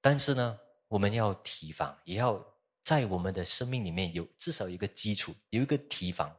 [0.00, 2.40] 但是呢，我们要提防，也要
[2.84, 6.32] 在我们的生命里面有至少一个基础，有一个提防，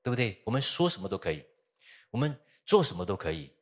[0.00, 0.40] 对不对？
[0.44, 1.44] 我们说什么都可以，
[2.12, 3.52] 我们做什么都可以。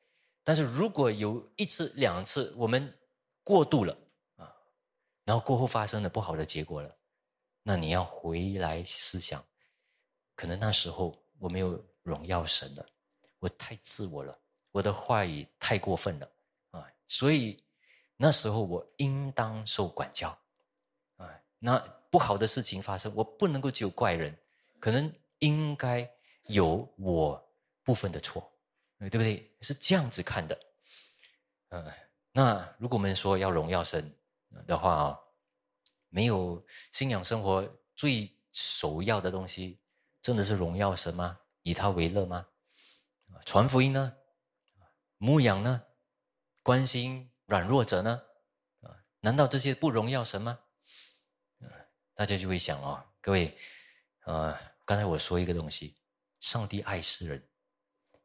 [0.44, 2.94] 但是如果有一次、两次我们
[3.42, 3.96] 过度了
[4.36, 4.54] 啊，
[5.24, 6.94] 然后过后发生了不好的结果了，
[7.62, 9.42] 那你要回来思想，
[10.40, 12.86] 可能那时候我没有荣耀神了，
[13.40, 14.34] 我太自我了。
[14.70, 16.30] 我的话语太过分了
[16.70, 17.62] 啊，所以
[18.16, 20.30] 那时候我应当受管教
[21.16, 21.28] 啊。
[21.58, 24.34] 那不好的事情发生，我不能够只有怪人，
[24.78, 26.10] 可能应该
[26.46, 28.50] 有我部分的错，
[28.98, 29.54] 对不对？
[29.60, 30.58] 是这样子看的。
[31.68, 31.92] 嗯，
[32.32, 34.10] 那如果我们说要荣耀神
[34.66, 35.20] 的话啊，
[36.08, 37.62] 没有信仰生活
[37.94, 39.79] 最首要的东西，
[40.22, 41.40] 真的是荣耀神吗？
[41.62, 42.46] 以他为乐吗？
[43.44, 44.16] 传福音呢？
[45.18, 45.82] 牧养呢？
[46.62, 48.22] 关心软弱者呢？
[48.82, 50.58] 啊，难道这些不荣耀神吗？
[52.14, 53.56] 大家就会想哦，各位，
[54.26, 54.54] 呃，
[54.84, 55.96] 刚才我说一个东西，
[56.38, 57.48] 上帝爱世人，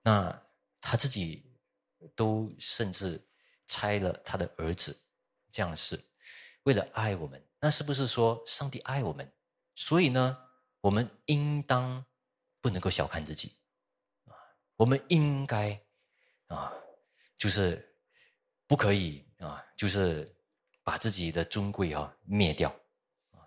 [0.02, 0.48] 那
[0.82, 1.58] 他自己
[2.14, 3.26] 都甚至
[3.68, 5.06] 拆了他的儿子，
[5.50, 5.98] 这样是
[6.64, 9.32] 为了爱我们，那是不是说上帝爱我们？
[9.76, 10.45] 所以呢，
[10.86, 12.06] 我们应当
[12.62, 13.58] 不能够小看自己
[14.26, 14.38] 啊，
[14.76, 15.84] 我们应该
[16.48, 16.72] 啊。
[17.38, 17.98] 就是
[18.66, 19.64] 不可以啊！
[19.76, 20.34] 就是
[20.84, 22.70] 把自己的尊贵啊灭掉
[23.32, 23.44] 啊！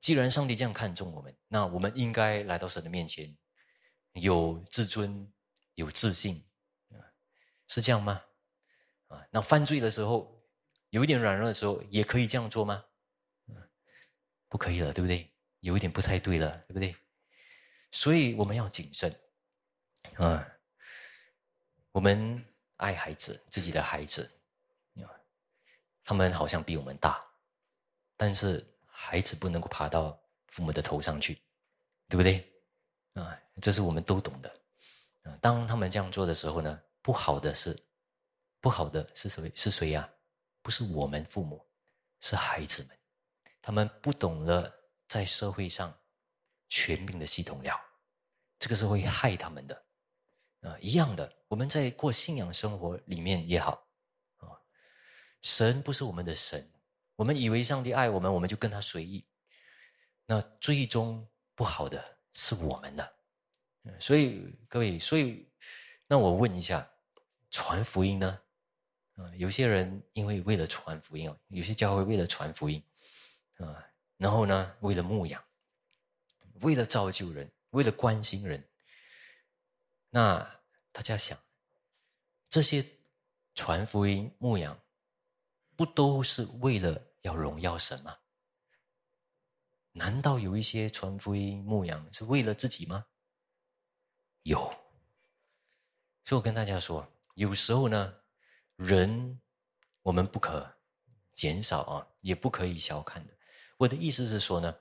[0.00, 3.36] 既然上帝这样看重我们，那我们应该来到神的面前，
[4.14, 5.30] 有自尊、
[5.74, 6.42] 有自信
[6.88, 6.96] 啊，
[7.68, 8.22] 是这样吗？
[9.08, 10.42] 啊，那犯罪的时候
[10.88, 12.82] 有一点软弱的时候，也可以这样做吗？
[14.48, 15.31] 不可以了，对不对？
[15.62, 16.94] 有一点不太对了，对不对？
[17.90, 19.12] 所以我们要谨慎
[20.18, 20.46] 啊！
[21.90, 22.44] 我们。
[22.78, 24.28] 爱孩子，自己的孩子，
[26.02, 27.24] 他们好像比我们大，
[28.16, 31.40] 但是孩子不能够爬到父母的头上去，
[32.08, 32.44] 对不对？
[33.14, 34.50] 啊，这是我们都懂的。
[35.22, 37.80] 啊，当他们这样做的时候呢，不好的是，
[38.60, 39.52] 不好的是谁？
[39.54, 40.12] 是谁呀？
[40.60, 41.64] 不是我们父母，
[42.20, 42.98] 是孩子们，
[43.60, 44.81] 他们不懂得
[45.12, 45.94] 在社会上
[46.70, 47.78] 全民的系统了，
[48.58, 49.84] 这个是会害他们的。
[50.62, 53.86] 啊，一样的，我们在过信仰生活里面也好，
[54.38, 54.56] 啊，
[55.42, 56.66] 神不是我们的神，
[57.14, 59.22] 我们以为上帝爱我们，我们就跟他随意，
[60.24, 63.14] 那最终不好的是我们的，
[64.00, 65.46] 所以各位，所以
[66.06, 66.90] 那我问一下，
[67.50, 68.40] 传福音呢？
[69.16, 72.82] 啊，有些人因为为了传福音有些教会为了传福音，
[73.58, 73.86] 啊，
[74.22, 75.42] 然后呢，为了牧养，
[76.60, 78.70] 为了造就人，为了关心人。
[80.10, 81.36] 那大家想，
[82.48, 82.88] 这些
[83.52, 84.80] 传福音、牧养，
[85.74, 88.16] 不都是为了要荣耀神吗？
[89.90, 93.04] 难道有一些传福音牧养是为了自己吗？
[94.42, 94.56] 有。
[96.24, 98.20] 所以我跟大家说，有时候呢，
[98.76, 99.42] 人
[100.02, 100.78] 我们不可
[101.34, 103.36] 减少啊，也不可以小看的。
[103.76, 104.74] 我的意思是说呢，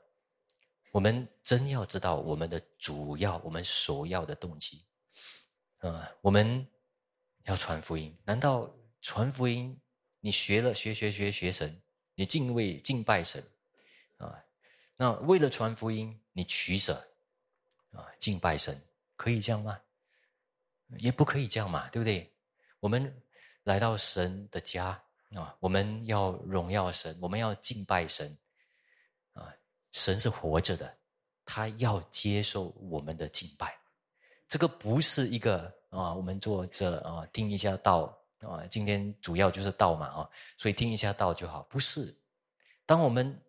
[0.92, 4.84] 我们真要知道我们的主要、我们首要的动机，
[5.80, 6.68] 啊，我们
[7.46, 8.16] 要传福音。
[8.24, 8.70] 难道
[9.02, 9.80] 传福音，
[10.20, 11.82] 你学了学学学学神，
[12.16, 13.44] 你敬畏敬拜神
[14.18, 14.44] 啊？
[14.96, 16.94] 那为了传福音，你取舍
[17.92, 18.80] 啊，敬拜神，
[19.16, 19.80] 可以这样吗？
[20.98, 22.32] 也不可以这样嘛，对不对？
[22.80, 23.24] 我们
[23.64, 25.02] 来到神的家
[25.34, 28.38] 啊，我们要荣耀神，我们要敬拜神。
[29.92, 30.98] 神是活着的，
[31.46, 33.78] 他要接受我们的敬拜。
[34.48, 38.66] 这个不是一个啊，我们坐这啊，听一下道啊。
[38.68, 41.64] 今天主要就是道嘛啊，所以听一下道就好。
[41.64, 42.16] 不是，
[42.86, 43.40] 当我们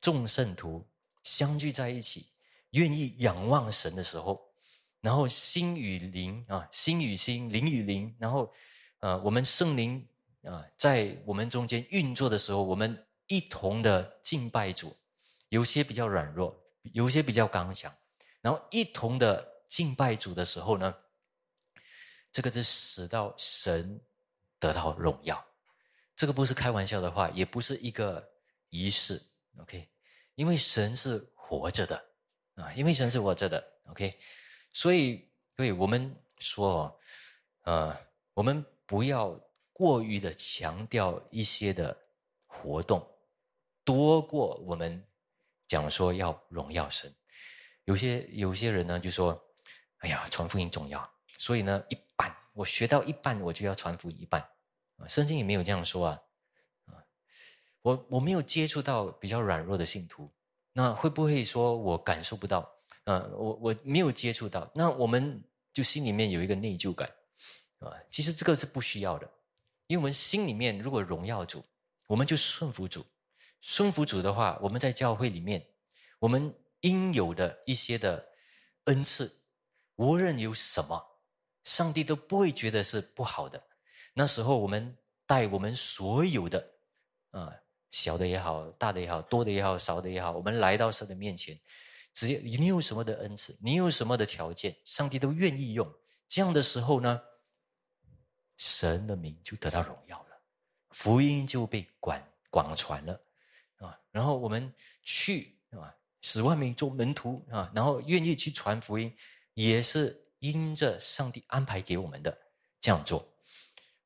[0.00, 0.86] 众圣徒。
[1.24, 2.26] 相聚在一起，
[2.72, 4.46] 愿意仰望神的时候，
[5.00, 8.52] 然后心与灵啊，心与心，灵与灵，然后，
[8.98, 10.06] 呃，我们圣灵
[10.42, 14.94] 啊，在我们中间运作的时候，我们一同的敬拜主，
[15.54, 16.52] 有些比较软弱，
[16.94, 17.92] 有些比较刚强，
[18.40, 20.92] 然后一同的敬拜主的时候呢，
[22.32, 24.00] 这个是使到神
[24.58, 25.46] 得到荣耀，
[26.16, 28.28] 这个不是开玩笑的话，也不是一个
[28.70, 29.22] 仪式
[29.58, 29.88] ，OK。
[30.34, 32.04] 因为神是活着的
[32.56, 34.18] 啊，因为神是活着的，OK，
[34.72, 37.00] 所以，对我们说，
[37.62, 37.96] 呃，
[38.32, 39.40] 我们不要
[39.72, 41.96] 过于的强调一些的
[42.44, 43.08] 活动，
[43.84, 45.00] 多过我们
[45.66, 47.14] 讲说要荣耀神。
[47.84, 49.38] 有些有些人呢就说，
[49.98, 54.40] 哎呀，传福音重要，所以呢，一半我学到一半，我就要传福音一半
[54.96, 55.08] 啊。
[55.08, 56.20] 圣经也没有这样说啊。
[57.82, 60.32] 我我没有接触到比较软弱的信徒，
[60.72, 62.60] 那会不会说我感受不到？
[63.04, 67.06] 啊，我我没有接触到，那我们就心里面有一个内疚感，
[67.80, 69.30] 啊，其实这个是不需要的，
[69.86, 71.62] 因为我们心里面如果荣耀主，
[72.06, 73.04] 我们就顺服主，
[73.64, 75.66] 顺服主的话，我们在教会里面，
[76.18, 78.28] 我们应有的一些的
[78.84, 79.40] 恩赐，
[79.96, 81.02] 无论有什么，
[81.62, 83.64] 上帝都不会觉得是不好的。
[84.12, 84.94] 那时候我们
[85.26, 86.74] 带我们所有的，
[87.30, 87.52] 啊。
[87.90, 91.58] 小的也好，大的也好，多的也好，少的也好，我们来到神的面前，
[92.12, 95.90] 只要你有什么的恩赐，你有什么的条件，上帝都愿意用。
[96.26, 97.22] 这样的时候呢，
[98.58, 100.42] 神的名就得到荣耀了，
[100.90, 103.23] 福音就被广广传了。
[104.14, 104.72] 然后我们
[105.02, 109.12] 去啊，十万名做门徒啊，然后愿意去传福音，
[109.54, 112.38] 也是因着上帝安排给我们的
[112.80, 113.28] 这样做。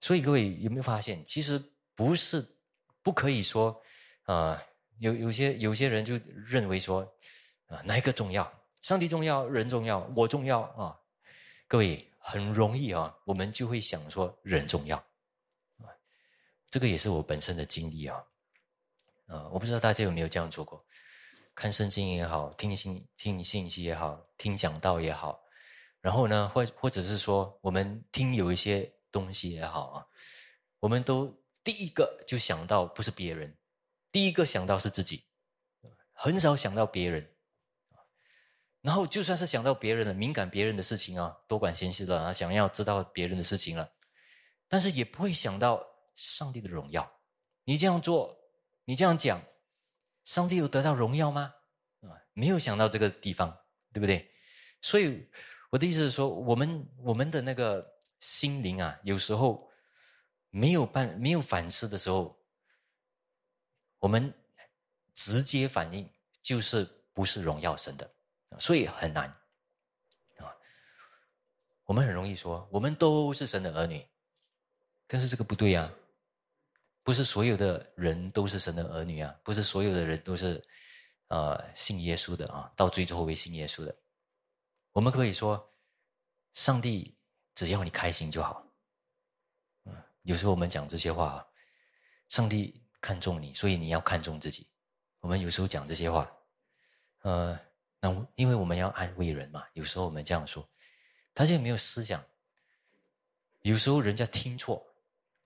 [0.00, 1.62] 所以各位有没有发现，其实
[1.94, 2.56] 不是。
[3.00, 3.80] 不可以说，
[4.24, 4.62] 啊，
[4.98, 7.00] 有有些有些人就认为说，
[7.68, 8.52] 啊，哪一个重要？
[8.82, 10.94] 上帝重要，人重要，我重要啊？
[11.66, 14.98] 各位很容易啊，我们就会想说人重要，
[15.78, 15.88] 啊，
[16.68, 18.22] 这个也是我本身的经历啊，
[19.28, 20.84] 啊，我不知道大家有没有这样做过，
[21.54, 25.40] 看圣经也好，听信听信息也好，听讲道也好，
[26.00, 30.06] 然后呢，或或者是说我们听有一些东西也好啊，
[30.80, 31.32] 我们都。
[31.64, 33.54] 第一个就想到不是别人，
[34.10, 35.26] 第一个想到是自己，
[36.14, 37.36] 很少想到别人。
[38.80, 43.86] 然后就算是想到别人的敏感别人的事情啊，多管闲事了啊，想要知道别人的事情了，
[44.66, 47.06] 但是也不会想到上帝的荣耀。
[47.64, 48.34] 你这样做，
[48.88, 49.38] 你这样讲，
[50.24, 51.52] 上帝有得到荣耀吗？
[52.00, 53.54] 啊，没有想到这个地方，
[53.92, 54.32] 对不对？
[54.80, 55.30] 所以
[55.68, 57.86] 我的意思是说，我们我们的那个
[58.20, 59.68] 心灵啊，有时候。
[60.50, 62.34] 没有办没有反思的时候，
[63.98, 64.32] 我们
[65.12, 68.10] 直接反应就是不是荣耀神的，
[68.58, 69.28] 所以很难
[70.38, 70.48] 啊。
[71.84, 74.02] 我们很容易说我们都是神的儿女，
[75.06, 75.92] 但是这个不对呀，
[77.08, 80.62] 不是所有的人都是神的儿女啊，不是所有的人都是
[81.28, 83.96] 呃信耶稣的啊，到最后会信耶稣的。
[84.92, 85.72] 我们可以说，
[86.52, 87.16] 上帝
[87.54, 88.62] 只要你开心就好。
[89.86, 91.48] 嗯有时候我们讲这些话，
[92.28, 94.68] 上帝看重你，所以你要看重自己。
[95.20, 96.30] 我们有时候讲这些话，
[97.22, 97.58] 呃，
[98.00, 99.64] 那因为我们要安慰人嘛。
[99.72, 100.68] 有时候我们这样说，
[101.32, 102.22] 他现在没有思想。
[103.62, 104.87] 有时候人家听错，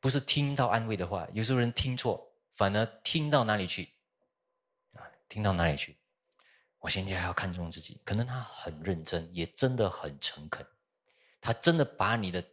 [0.03, 3.89] 不是听到安慰的话，有时候人听错，反而听到哪里去？
[4.95, 5.97] 啊，听到哪里去？
[6.81, 8.01] 我现在还要看重自己。
[8.05, 10.67] 可能他很认真，也真的很诚恳，
[11.41, 12.45] 他真的把你的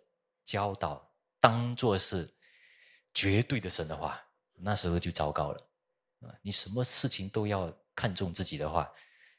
[0.46, 1.12] 教导。
[1.40, 2.32] 当做是
[3.16, 4.24] 绝对的神的话，
[4.54, 5.70] 那时候就糟糕了
[6.20, 6.30] 啊！
[6.44, 8.88] 你什么事情都要看重自己的话，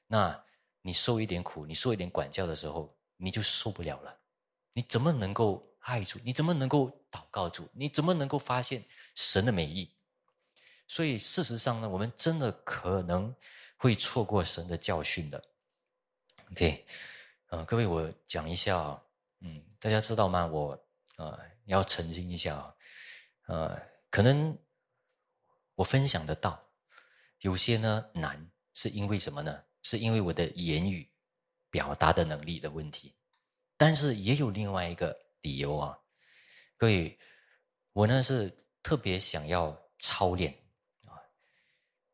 [0.09, 0.45] 那
[0.83, 4.19] 你受一点苦，你受一点管教的时候，你就受不了了。
[4.73, 6.19] 你怎么能够爱主？
[6.23, 7.69] 你怎么能够祷告主？
[7.73, 9.91] 你怎么能够发现神的美意？
[10.87, 13.35] 所以事实上呢，我们真的可能
[13.77, 15.43] 会错过神的教训的。
[16.51, 16.85] OK，
[17.47, 19.01] 呃，各位，我讲一下，
[19.41, 20.47] 嗯，大家知道吗？
[20.47, 20.73] 我
[21.17, 22.75] 啊，要澄清一下啊，
[23.47, 24.57] 呃，可能
[25.75, 26.61] 我分享的道
[27.41, 29.63] 有些呢难，是因为什么呢？
[29.83, 31.09] 是因为我的言语
[31.71, 33.15] 表达的能力的问题。
[33.77, 35.99] 但是也有另外一个理由啊，
[36.77, 37.19] 各位，
[37.93, 40.53] 我呢是特别想要操练
[41.05, 41.17] 啊，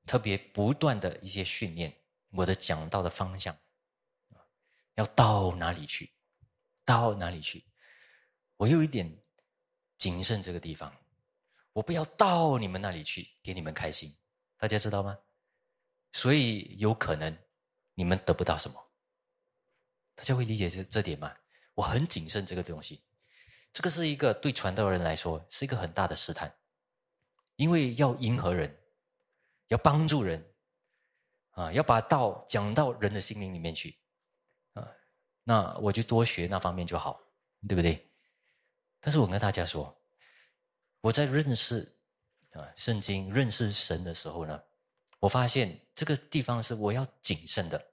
[0.06, 3.56] 特别不断的一些训练我的讲道的方向，
[4.94, 6.12] 要到哪里去，
[6.84, 7.64] 到哪里去，
[8.56, 9.24] 我有一点
[9.98, 10.94] 谨慎这个地方，
[11.72, 14.16] 我不要到你们那里去给你们开心，
[14.56, 15.18] 大家知道吗？
[16.12, 17.36] 所以有可能
[17.94, 18.92] 你们得不到什么，
[20.14, 21.36] 大家会理解这这点吗？
[21.74, 23.04] 我很谨慎这个东西，
[23.76, 26.50] 这个是一个对传道人来说是一个很大的试探，
[27.56, 28.74] 因为要迎合人，
[29.68, 30.42] 要帮助人，
[31.50, 33.98] 啊，要把道讲到人的心灵里面去，
[34.72, 34.90] 啊，
[35.44, 37.20] 那我就多学那方面就好，
[37.68, 38.10] 对不对？
[38.98, 39.94] 但是我跟大家说，
[41.02, 41.94] 我在认识
[42.52, 44.58] 啊圣经、认识神的时候呢，
[45.18, 47.90] 我发现这个地方是我要谨慎的，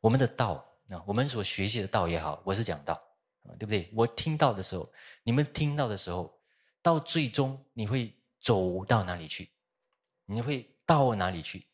[0.00, 0.66] 我们的道。
[0.86, 3.00] 那我们所学习的道也好，我是讲道
[3.42, 3.90] 啊，对不对？
[3.94, 6.40] 我听到的时候，你们听到的时候，
[6.82, 9.50] 到最终你会走到哪里去？
[10.26, 11.66] 你会到哪里去？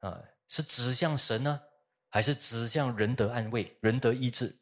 [0.00, 1.60] 啊，是指向神呢，
[2.08, 4.60] 还是指向人得安慰、人得医治？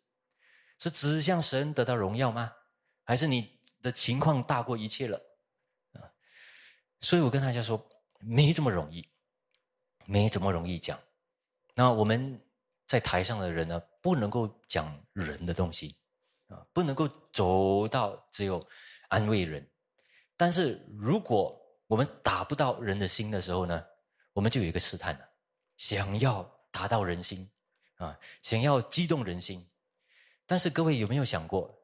[0.79, 2.53] 是指向神得到荣耀吗？
[3.05, 5.21] 还是你的情况大过一切了？
[5.93, 6.13] 啊，
[7.01, 7.89] 所以我跟大家说，
[8.21, 9.09] 没这么容易，
[10.05, 10.99] 没这么容易讲。
[11.75, 12.41] 那我们。
[12.89, 15.97] 在台上的人呢，不能够讲人的东西，
[16.49, 18.67] 啊，不能够走到只有
[19.09, 19.69] 安慰人。
[20.37, 23.85] 但是如果我们打不到人的心的时候呢，
[24.33, 25.29] 我们就有一个试探了，
[25.77, 27.51] 想要达到人心，
[27.97, 29.67] 啊，想要激动人心。
[30.47, 31.83] 但是各位有没有想过，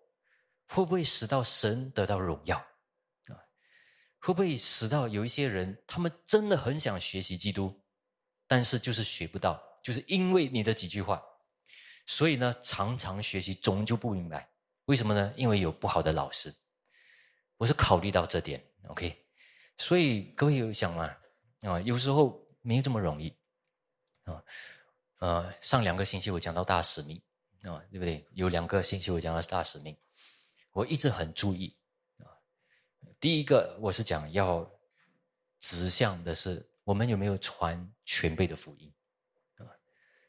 [0.69, 2.57] 会不会使到神得到荣耀？
[2.59, 3.35] 啊，
[4.21, 7.83] 会不会使到有一些人，他们真的很想学习基督，
[8.47, 9.61] 但是就是学不到？
[9.83, 11.21] 就是因为你的几句话，
[12.07, 14.52] 所以呢，常常学习终究不明白，
[14.87, 15.33] 为什么呢？
[15.37, 16.55] 因为有不好的老师。
[17.57, 19.25] 我是考虑到这点，OK。
[19.79, 21.17] 所以各位有想吗？
[21.61, 23.37] 啊，有时候没有这么容易
[24.25, 24.43] 啊。
[25.19, 27.23] 呃，上两个星期我讲到大使命
[27.63, 28.27] 啊，对不对？
[28.33, 29.97] 有两个星期我讲到大使命，
[30.73, 31.77] 我一直很注意
[32.19, 32.27] 啊。
[33.21, 34.69] 第一个我是讲要
[35.61, 38.93] 指向的是我们有没有传全备的福音
[39.59, 39.71] 啊。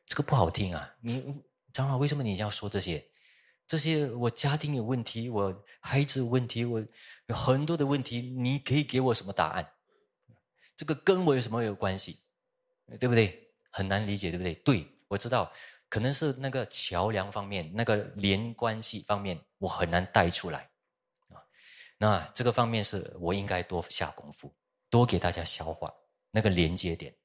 [0.06, 0.95] 这个不好听啊！
[1.01, 1.43] 你
[1.74, 3.04] 长老，为什么你要说这些？
[3.68, 6.86] 这些我家庭有问题，我孩子有问题，我
[7.28, 9.68] 有很多的问题，你可以给我什么答案？
[10.76, 12.20] 这个跟我有什么有关系？
[12.99, 13.51] 对不对？
[13.72, 14.53] 很难理解，对不对？
[14.55, 15.51] 对，我知道，
[15.89, 20.70] 可能是那个桥梁方面，那个连关系方面，我很难带出来
[21.30, 21.41] 啊。
[21.97, 24.53] 那这个方面是我应该多下功夫，
[24.89, 25.91] 多给大家消化
[26.30, 27.16] 那个连接点。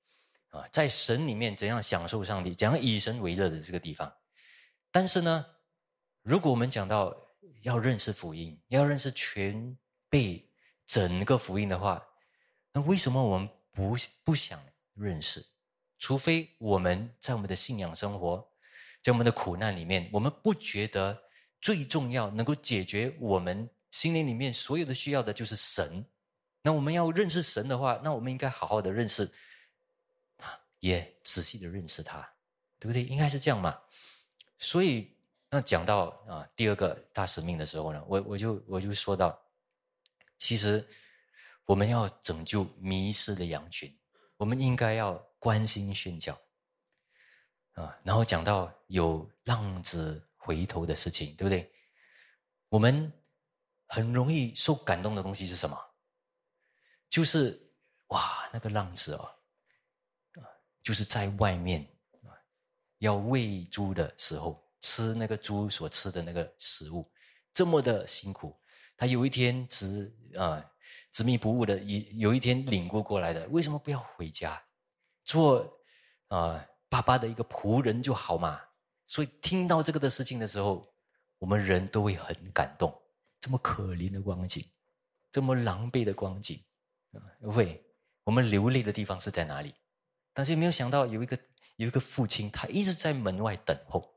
[0.50, 4.10] 啊，在神里面怎样享受上帝，怎样以神为乐的这个地方。
[4.90, 5.44] 但是呢，
[6.28, 7.16] 如果我们讲到
[7.62, 9.74] 要认识福音，要认识全
[10.10, 10.46] 被
[10.84, 12.06] 整个福音的话，
[12.70, 14.62] 那为什么我们不不想
[14.92, 15.42] 认识？
[15.98, 18.46] 除非我们在我们的信仰生活，
[19.00, 21.18] 在我们的苦难里面，我们不觉得
[21.62, 26.04] 最重要能够解决我们心灵里面所有的需要的就是神。
[26.60, 29.32] 那我们要认识神的话，那我们应该好好的认识。
[30.80, 32.20] 也仔细的认识他，
[32.78, 33.02] 对不对？
[33.04, 33.80] 应该是这样嘛。
[34.58, 35.16] 所以，
[35.50, 39.40] 那讲到啊第二个大使命的时候呢，我我就我就说到，
[40.38, 40.86] 其实
[41.64, 43.96] 我们要拯救迷失的羊群，
[44.36, 46.38] 我们应该要关心宣教
[47.72, 47.98] 啊。
[48.04, 51.72] 然后讲到有浪子回头的事情，对不对？
[52.68, 53.12] 我们
[53.86, 55.78] 很容易受感动的东西是什么？
[57.08, 57.72] 就是
[58.08, 59.34] 哇，那个浪子哦。
[60.80, 61.82] 就是在外面
[62.22, 62.32] 啊，
[62.98, 67.10] 要喂猪的时候吃那个猪所吃的那个食物，
[67.52, 68.56] 这么的辛苦。
[68.96, 70.64] 他有一天执啊
[71.12, 73.46] 执迷不悟的，有有一天领悟过来的。
[73.48, 74.60] 为什么不要回家
[75.24, 75.80] 做
[76.28, 78.60] 啊爸爸的一个仆人就好嘛？
[79.06, 80.92] 所以听到这个的事情的时候，
[81.38, 82.92] 我们人都会很感动。
[83.40, 84.64] 这么可怜的光景，
[85.30, 86.60] 这么狼狈的光景
[87.12, 87.22] 啊，
[87.52, 87.84] 会
[88.24, 89.72] 我们流泪的地方是在哪里？
[90.34, 91.38] 但是没有想到有一个
[91.76, 94.12] 有一个父亲，他一直在门外等候。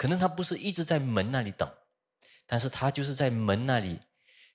[0.00, 1.70] 可能他不是一直在门那里等，
[2.46, 4.00] 但是他就是在门那里，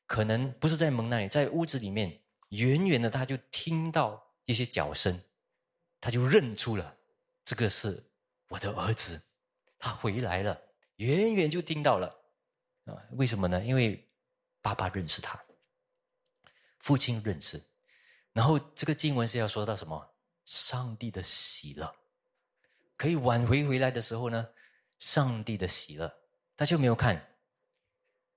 [0.07, 2.19] 可能不是在门那里，在屋子里面，
[2.49, 5.21] 远远的他就听到一些脚声，
[6.01, 6.97] 他就认出了
[7.43, 8.03] 这个是
[8.47, 9.21] 我的儿子，
[9.77, 10.59] 他回来了，
[10.95, 12.07] 远远就听到了
[12.85, 12.97] 啊。
[13.11, 13.63] 为什么呢？
[13.63, 14.03] 因为
[14.63, 15.39] 爸爸认识他，
[16.79, 17.61] 父亲认识。
[18.33, 20.15] 然后这个经文是要说到什么？
[20.43, 21.95] 上帝的喜乐，
[22.97, 24.49] 可以挽回回来的时候呢？
[24.97, 26.11] 上帝的喜乐，
[26.55, 27.21] 大家有没有看？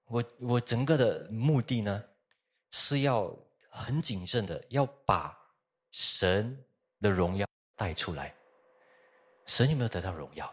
[0.07, 2.05] 我我整个的目的呢，
[2.71, 3.37] 是要
[3.71, 5.37] 很谨慎的，要把
[5.91, 6.65] 神
[7.01, 7.47] 的荣耀
[7.77, 8.35] 带出来。
[9.47, 10.47] 神有没有得到荣耀？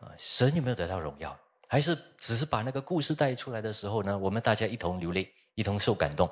[0.00, 1.38] 啊，神有没有得到荣耀？
[1.68, 4.16] 还是只是把那个故事带出来的时候呢？
[4.16, 6.30] 我们大家一同流泪，一同受感动。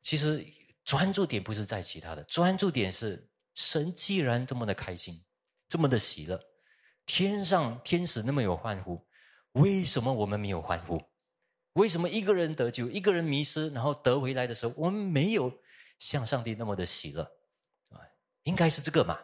[0.00, 0.46] 其实
[0.84, 5.22] 专注点不是在其他的，专注点是神既然这么的开心，
[5.68, 6.40] 这么的喜乐，
[7.06, 9.06] 天上天使那么有欢呼，
[9.52, 11.02] 为什么我们没有欢呼？
[11.74, 15.52] 为什么一个人得救，一个人迷失，然后得回来的时候，我们没有
[15.98, 17.22] 像上帝那么的喜乐？
[17.90, 17.98] 啊，
[18.44, 19.18] 应该是这个嘛，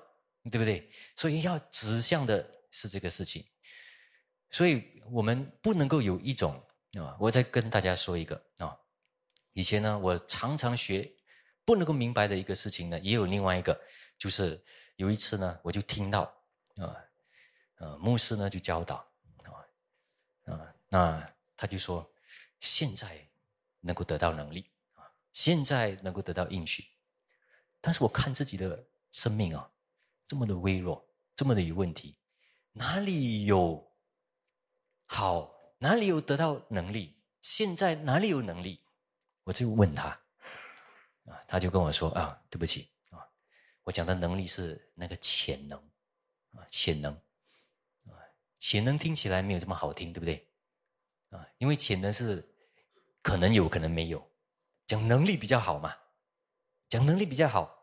[0.50, 0.90] 对不对？
[1.14, 3.44] 所以要指向的是这个事情，
[4.50, 6.60] 所以我们不能够有一种
[6.98, 8.76] 啊，我再跟大家说一个啊。
[9.52, 11.10] 以前呢，我常常学
[11.64, 13.80] 不能够明白的一个事情呢，也有另外一个，
[14.18, 14.60] 就是
[14.96, 16.22] 有一次呢，我就听到
[16.76, 16.96] 啊，
[17.80, 18.96] 呃，牧师呢就教导
[19.44, 22.06] 啊，啊，那他就说，
[22.60, 23.26] 现在
[23.80, 26.84] 能够得到能力啊，现在能够得到应许，
[27.80, 29.70] 但是我看自己的生命啊，
[30.28, 32.18] 这么的微弱，这么的有问题，
[32.72, 33.90] 哪里有
[35.06, 37.16] 好，哪里有得到能力？
[37.40, 38.84] 现在哪里有能力？
[39.44, 40.08] 我就问他，
[41.24, 43.26] 啊，他就跟我说啊，对不起啊，
[43.84, 45.78] 我讲的能力是那个潜能，
[46.52, 47.18] 啊，潜能，
[48.60, 50.46] 潜能听起来没有这么好听，对不对？
[51.30, 52.54] 啊，因为潜能是
[53.22, 54.30] 可能有可能没有，
[54.86, 55.92] 讲能力比较好嘛，
[56.88, 57.78] 讲能力比较好。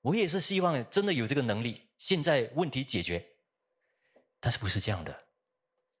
[0.00, 3.26] 我也是希望真的有这个能力，现在问题解决，
[4.38, 5.26] 但是不是这样的？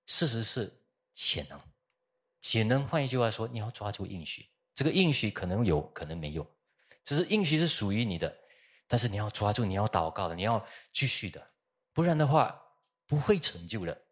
[0.06, 0.70] 事实是
[1.14, 1.60] 潜能，
[2.40, 4.46] 潜能换一句话说，你要抓住应许。
[4.74, 6.46] 这个应许可能有可能没有，
[7.02, 8.36] 就是应许是属于你的，
[8.86, 11.52] 但是你要抓住，你要祷告的，你要继续的，
[11.94, 12.62] 不然的话
[13.06, 14.03] 不会成就的。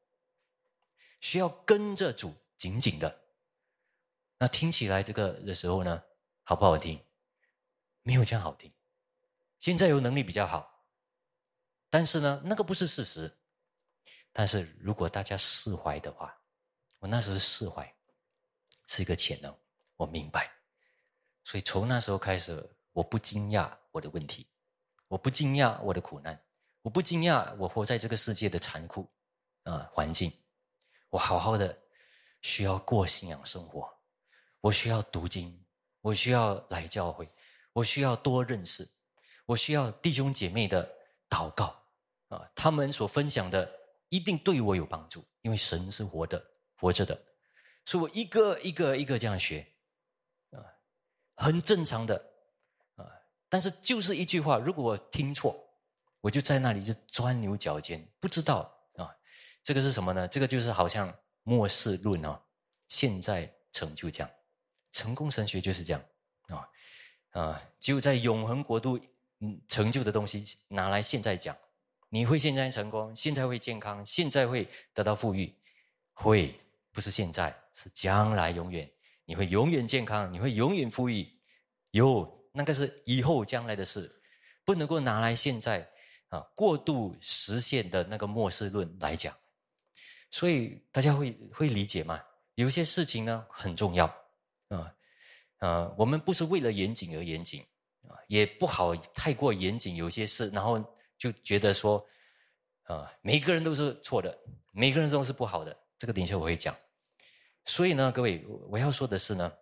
[1.22, 3.22] 需要跟着主紧紧的。
[4.38, 6.02] 那听起来这个的时候呢，
[6.42, 7.02] 好不好听？
[8.02, 8.70] 没有这样好听。
[9.60, 10.84] 现在有能力比较好，
[11.88, 13.32] 但是呢，那个不是事实。
[14.32, 16.36] 但是如果大家释怀的话，
[16.98, 17.94] 我那时候释怀，
[18.86, 19.56] 是一个潜能。
[19.96, 20.50] 我明白，
[21.44, 24.48] 所以从那时候开始，我不惊讶我的问题，
[25.06, 26.42] 我不惊讶我的苦难，
[26.80, 29.08] 我不惊讶我活在这个世界的残酷
[29.62, 30.32] 啊环境。
[31.12, 31.78] 我好好的
[32.40, 33.86] 需要过信仰生活，
[34.62, 35.62] 我需要读经，
[36.00, 37.28] 我需要来教会，
[37.74, 38.88] 我需要多认识，
[39.44, 40.90] 我需要弟兄姐妹的
[41.28, 41.84] 祷告
[42.28, 43.70] 啊，他们所分享的
[44.08, 46.42] 一定对我有帮助，因为神是活的，
[46.76, 47.22] 活着的，
[47.84, 49.66] 所以我一个一个一个这样学。
[50.50, 50.64] 啊
[51.34, 52.14] 很正常的，
[52.96, 53.04] 啊，
[53.50, 55.54] 但是就是一句话，如果我听错，
[56.22, 58.71] 我就在那里就钻牛角尖，不知道，
[59.62, 60.26] 这个是什么呢？
[60.28, 62.40] 这个就是好像末世论哦，
[62.88, 64.30] 现在成就这样，
[64.90, 66.04] 成功神学就是这样
[66.48, 66.68] 啊
[67.30, 69.00] 啊，只有在永恒国度
[69.68, 71.56] 成就的东西拿来现在讲，
[72.08, 75.54] 你会现在成功，现在会健康，现在会得到富裕，
[76.12, 76.54] 会
[76.92, 78.88] 不是现在，是将来永远。
[79.24, 81.26] 你会永远健康，你会永远富裕，
[81.92, 84.12] 有那个是以后将来的事，
[84.64, 85.88] 不能够拿来现在
[86.28, 89.34] 啊过度实现的那个末世论来讲，
[90.32, 92.20] 所以大家会会理解吗？
[92.54, 94.06] 有些事情呢很重要
[94.68, 94.94] 啊
[95.58, 97.64] 啊，我们不是为了严谨而严谨
[98.08, 99.94] 啊，也不好太过严谨。
[99.94, 100.82] 有些事，然后
[101.18, 102.04] 就觉得说
[102.84, 104.36] 啊，每个人都是错的，
[104.70, 105.76] 每个人都是不好的。
[105.98, 106.74] 这个等一下我会讲。
[107.66, 109.52] 所以呢，各位，我要说的是呢，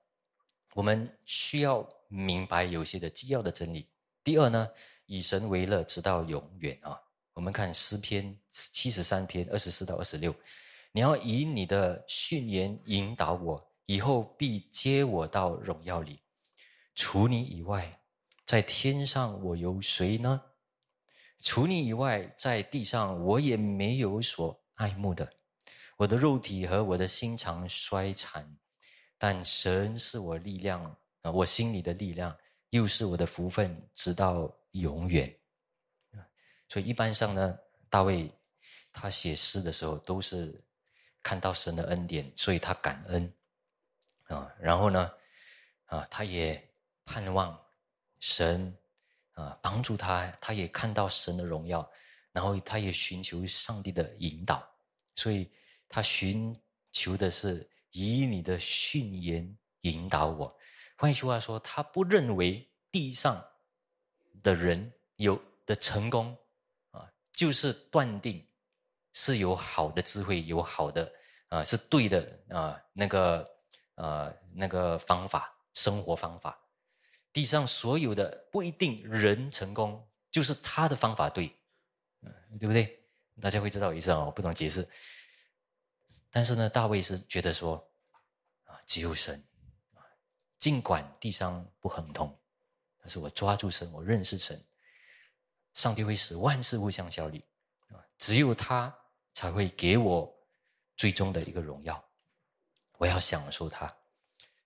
[0.75, 3.91] 我们需要明白有些的基要的真理。
[4.23, 4.69] 第二呢，
[5.07, 6.99] 以神为乐，直到永远啊。
[7.41, 10.35] 我们看诗篇七十三篇二十四到二十六，
[10.93, 16.21] 你要以你的训言引导我，以后必接我到荣耀里。
[16.95, 17.99] 除你以外，
[18.45, 20.39] 在天上我有谁呢？
[21.39, 25.27] 除你以外，在地上我也没有所爱慕的。
[25.97, 28.55] 我的肉体和我的心肠衰残，
[29.17, 30.85] 但神是我力量
[31.23, 32.37] 啊，我心里的力量，
[32.69, 35.35] 又是我的福分，直到永远。
[36.71, 37.59] 所以一般上呢，
[37.89, 38.33] 大卫
[38.93, 40.57] 他写诗的时候都是
[41.21, 43.35] 看到神的恩典，所以他感恩
[44.29, 45.11] 啊，然后呢，
[45.87, 46.73] 啊，他也
[47.05, 47.61] 盼望
[48.21, 48.73] 神
[49.33, 51.91] 啊帮助他，他也看到神的荣耀，
[52.31, 54.65] 然后他也寻求上帝的引导，
[55.17, 55.51] 所以
[55.89, 56.57] 他寻
[56.93, 60.57] 求的是以你的训言引导我。
[60.97, 63.45] 换句话说，他不认为地上
[64.41, 66.37] 的人有的成功。
[67.41, 68.47] 就是断定
[69.15, 71.11] 是有好的智慧，有好的
[71.49, 73.51] 啊，是对的啊，那个
[73.95, 76.61] 呃那个方法，生活方法，
[77.33, 81.47] 地上所有的不一定人成功，就是他的方法对，
[82.59, 83.03] 对不对？
[83.41, 84.87] 大家会知道我意思啊，我不懂解释。
[86.31, 87.83] 但是呢，大卫是觉得说
[88.65, 89.43] 啊，只有神
[89.95, 90.05] 啊，
[90.59, 92.39] 尽管地上不亨通，
[92.99, 94.63] 但是我抓住神，我认识神。
[95.75, 97.45] 上帝会使万事互相效力，
[97.89, 98.95] 啊，只有他
[99.33, 100.33] 才会给我
[100.97, 102.03] 最终的一个荣耀，
[102.99, 103.93] 我要享受他。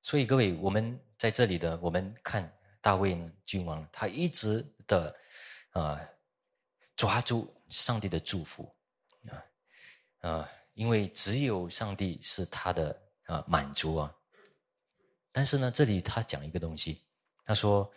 [0.02, 5.14] 所以各位，我们在这里的，我们看大卫呢君王，他一直的
[5.70, 6.00] 啊
[6.96, 8.74] 抓住上帝的祝福，
[9.28, 14.14] 啊啊，因为只有上帝是他的啊满足啊。
[15.32, 17.04] 但是呢，这里他讲一个东西，
[17.44, 17.90] 他说：“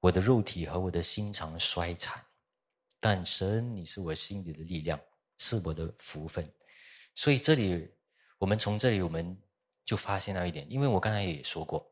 [0.00, 2.22] 我的肉体和我的心肠衰残。”
[3.00, 5.00] 但神，你是我心里的力量，
[5.36, 6.50] 是我的福分。
[7.14, 7.88] 所以这里，
[8.38, 9.36] 我们从这里我们
[9.84, 11.90] 就发现到一点，因为我刚才也说过，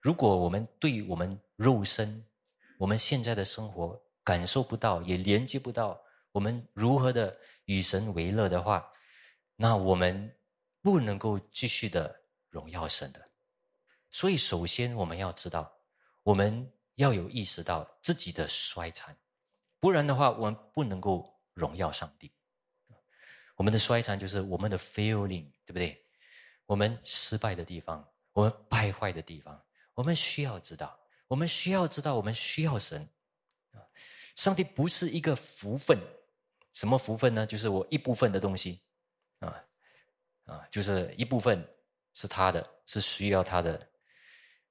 [0.00, 2.24] 如果我们对我们肉身，
[2.78, 6.00] 我们现在的生活感受不到，也连接不到
[6.32, 8.88] 我们如何的与神为乐的话，
[9.56, 10.34] 那我们
[10.82, 12.14] 不能够继续的
[12.50, 13.20] 荣耀神的。
[14.10, 15.72] 所以，首先我们要知道，
[16.22, 19.16] 我们要有意识到自己的衰残。
[19.86, 22.32] 不然的话，我们不能够荣耀上帝。
[23.54, 26.04] 我们的衰残就是我们的 failing，对不对？
[26.64, 29.64] 我们失败的地方，我们败坏的地方，
[29.94, 33.08] 我们需要知道，我们需要知道，我们需要神。
[34.34, 35.96] 上帝不是一个福分，
[36.72, 37.46] 什么福分呢？
[37.46, 38.82] 就是我一部分的东西，
[39.38, 39.64] 啊
[40.46, 41.64] 啊，就是一部分
[42.12, 43.88] 是他的，是需要他的，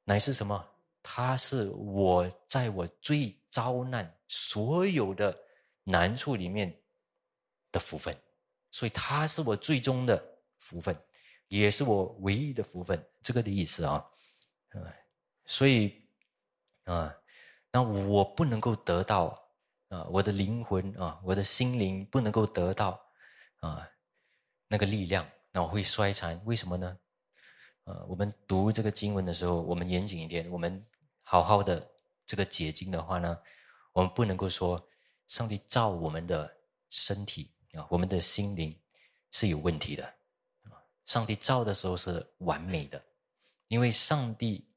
[0.03, 0.69] 乃是什么？
[1.01, 4.03] 他是我在我最遭难。
[4.27, 5.37] 所有的
[5.83, 6.67] 难处里面
[7.71, 8.13] 的福分，
[8.71, 10.13] 所以他是我最终的
[10.59, 10.93] 福分，
[11.47, 14.03] 也是我唯一的福分，这个的意思啊，
[14.73, 14.93] 嗯，
[15.45, 16.09] 所以
[16.83, 17.15] 啊，
[17.71, 19.27] 那我不能够得到
[19.89, 22.99] 啊，我的灵魂啊，我的心灵不能够得到
[23.61, 23.87] 啊
[24.67, 26.97] 那个力量，那我会衰残，为什么呢？
[27.85, 30.83] 呃，我们读这个经文的时候，我们严谨一点，我们
[31.21, 31.87] 好好的
[32.25, 33.37] 这个结晶的话呢？
[33.93, 34.89] 我们不能够说，
[35.27, 36.53] 上帝造我们的
[36.89, 38.77] 身体啊，我们的心灵
[39.31, 40.05] 是有问题的
[40.63, 40.75] 啊。
[41.05, 43.01] 上帝造的时候是完美的，
[43.67, 44.67] 因为上帝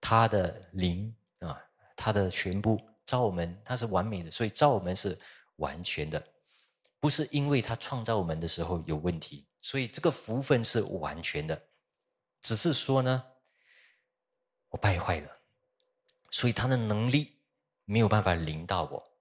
[0.00, 1.58] 他的灵啊，
[1.96, 5.18] 他的全部造我们，他是完美的，所以造我们是
[5.56, 6.22] 完全的，
[7.00, 11.68] 不是因为他创造我们的时候有问题，所以这个福分是完全的，
[12.42, 13.24] 只是说呢，
[14.68, 15.37] 我败坏了，
[16.30, 17.34] 所以他的能力。
[17.90, 19.12] 没有办法领到我，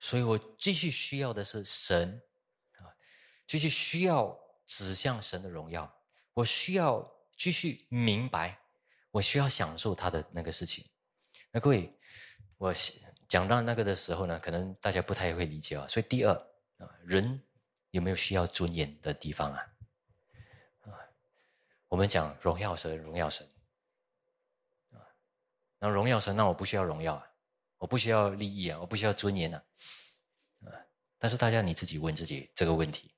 [0.00, 2.22] 所以我继续需要的是神
[2.78, 2.88] 啊，
[3.46, 4.34] 继续需要
[4.64, 5.94] 指向神的荣耀。
[6.32, 8.58] 我需要继续明白，
[9.10, 10.82] 我需要享受他的那个事情。
[11.50, 11.94] 那各位，
[12.56, 12.74] 我
[13.28, 15.86] 讲到那个的时候呢，可能大家不太会理解啊。
[15.86, 16.32] 所以第二
[16.78, 17.38] 啊，人
[17.90, 19.60] 有没有需要尊严的地方啊？
[20.84, 20.88] 啊，
[21.88, 23.46] 我们讲荣耀神，荣耀神，
[25.90, 27.26] 荣耀神，那我不需要荣耀啊。
[27.78, 29.62] 我不需要利益啊，我不需要尊严啊，
[30.64, 30.72] 啊！
[31.18, 33.14] 但是大家你自己问自己这个问题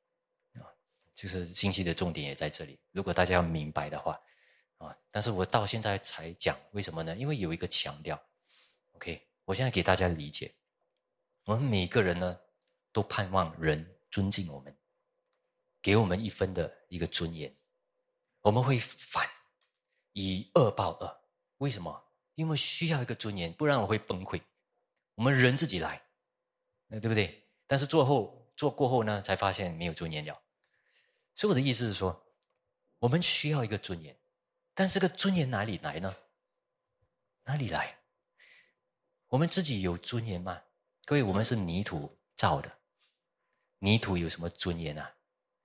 [0.55, 0.67] 啊，
[1.15, 2.77] 就是信息的重点也在这里。
[2.91, 4.21] 如果大家要明白的话
[4.79, 7.17] 啊，但是我到现在才讲，为什么呢？
[7.17, 8.21] 因为有一个强调
[8.97, 10.53] ，OK，我现在给大家理解，
[11.45, 12.37] 我们每个人呢
[12.91, 14.77] 都盼望人尊敬我们，
[15.81, 17.55] 给我们一分的一个尊严，
[18.41, 19.25] 我们会反
[20.15, 21.21] 以恶报恶，
[21.59, 22.07] 为什么？
[22.39, 24.41] 因为需要一个尊严，不然我会崩溃。
[25.17, 26.01] 我们人自己来，
[26.87, 27.45] 那对不对？
[27.67, 30.41] 但是做后做过后呢，才发现没有尊严了。
[31.35, 32.25] 所以我的意思是说，
[33.01, 34.17] 我们需要一个尊严，
[34.73, 36.15] 但这个尊严哪里来呢？
[37.43, 37.99] 哪里来？
[39.27, 40.63] 我们自己有尊严吗？
[41.07, 42.73] 各位，我们是泥土造的，
[43.81, 45.13] 泥土有什么尊严啊？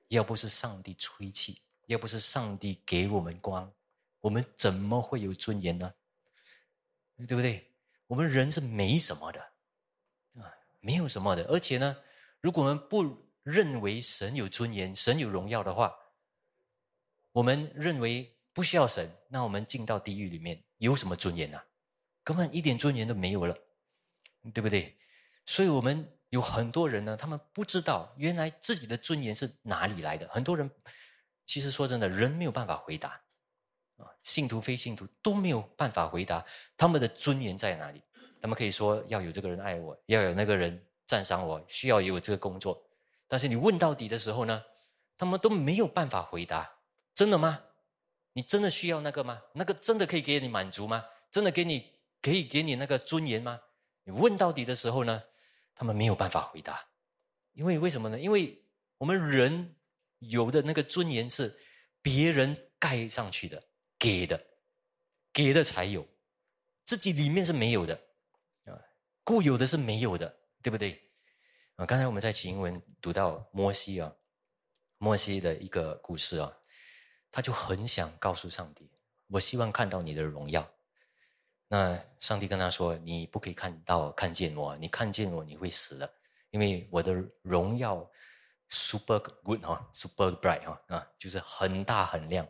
[0.07, 3.71] 要不是上帝吹气，要不是上帝给我们光，
[4.21, 5.93] 我们怎么会有尊严呢？
[7.27, 7.71] 对不对？
[8.07, 9.39] 我们人是没什么的，
[10.35, 11.43] 啊，没有什么的。
[11.45, 11.97] 而且呢，
[12.41, 15.95] 如果我们不认为神有尊严、神有荣耀的话，
[17.31, 21.65] 我们认为不需要神，那我们进到地狱里面有什么尊严啊？
[22.23, 23.57] 根本一点尊严都没有了，
[24.53, 24.97] 对不对？
[25.45, 30.27] 所以，我们有很多人呢，他们不知道原来自己的尊严是哪里来的。
[30.29, 30.69] 很多人
[31.45, 33.22] 其实说真的，人没有办法回答
[33.97, 36.45] 啊，信徒非信徒都没有办法回答
[36.77, 38.01] 他们的尊严在哪里。
[38.41, 42.81] 他们可以说要有这个人爱我，要有那个人赞赏我，需要有这个工作。
[43.27, 44.63] 但是你问到底的时候呢，
[45.17, 46.69] 他们都没有办法回答。
[47.15, 47.61] 真的吗？
[48.33, 49.41] 你真的需要那个吗？
[49.53, 51.05] 那个真的可以给你满足吗？
[51.31, 51.91] 真的给你
[52.21, 53.59] 可以给你那个尊严吗？
[54.03, 55.23] 你问到底的时候呢？
[55.75, 56.85] 他们没有办法回答，
[57.53, 58.19] 因为为什么呢？
[58.19, 58.63] 因为
[58.99, 59.75] 我们人
[60.19, 61.59] 有的那个尊严是
[61.99, 63.63] 别人盖上去的，
[64.03, 64.37] 给的，
[65.31, 66.05] 给的才有，
[66.83, 67.95] 自己里面是没有的
[68.65, 68.75] 啊，
[69.23, 71.01] 固有的是没有的，对不对？
[71.77, 74.13] 啊，刚才我们在经文读到摩西啊，
[74.97, 76.53] 摩西的一个故事啊，
[77.31, 78.91] 他就很想告诉上帝，
[79.27, 80.69] 我希望看到你的荣耀。
[81.69, 86.13] 那上帝跟他说：“你不可以看到看见我，你看见我你会死的，
[86.49, 88.11] 因为我的荣耀
[88.67, 92.45] super good 哈，super bright 哈啊，就是很大很亮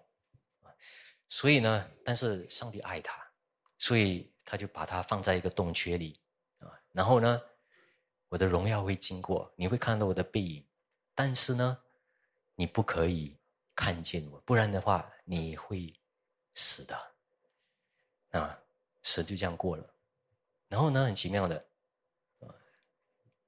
[1.34, 3.20] 所以呢，但是上帝爱他，
[3.80, 6.22] 所以他就把他放在一个洞穴里
[6.60, 6.70] 啊。
[6.92, 7.42] 然后呢，
[8.30, 10.64] 我的荣耀会经过，你会看到我的背影，
[11.16, 11.84] 但是呢，
[12.54, 13.36] 你不可以
[13.74, 15.92] 看见我，不然的话你会
[16.54, 16.96] 死的
[18.30, 18.60] 啊。”
[19.02, 19.96] 神就这样过了，
[20.68, 21.58] 然后呢，很奇妙的，
[22.42, 22.46] 啊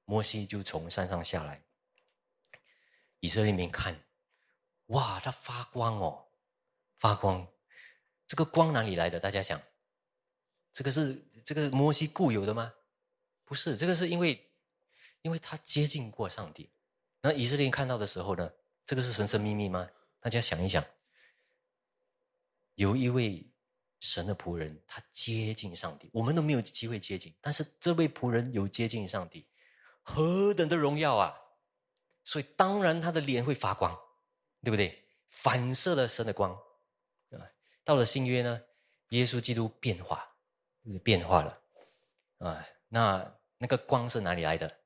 [0.06, 1.64] 摩西就从山上下来，
[3.20, 4.04] 以色列民看，
[4.86, 6.26] 哇，它发光哦，
[6.98, 7.46] 发光，
[8.26, 9.20] 这个光哪里来的？
[9.20, 9.60] 大家想，
[10.72, 12.72] 这个是这个摩西固有的吗？
[13.44, 14.50] 不是，这个是因为，
[15.22, 16.70] 因为他接近过上帝。
[17.20, 18.52] 那以色列看到的时候呢，
[18.84, 19.88] 这个是神神秘秘吗？
[20.20, 20.84] 大家想一想，
[22.74, 23.50] 有一位。
[23.98, 27.34] 神的仆人，他接近上帝，我们都没有机会接近。
[27.40, 29.48] 但是这位仆人有接近上帝，
[30.02, 31.34] 何等的荣耀啊！
[32.22, 33.98] 所以当然他的脸会发光，
[34.62, 35.02] 对不对？
[35.28, 36.56] 反射了神的光。
[37.86, 38.60] 到了新约呢，
[39.10, 40.26] 耶稣基督变化，
[41.04, 41.62] 变化了
[42.38, 42.66] 啊。
[42.88, 44.80] 那那个光是哪里来的？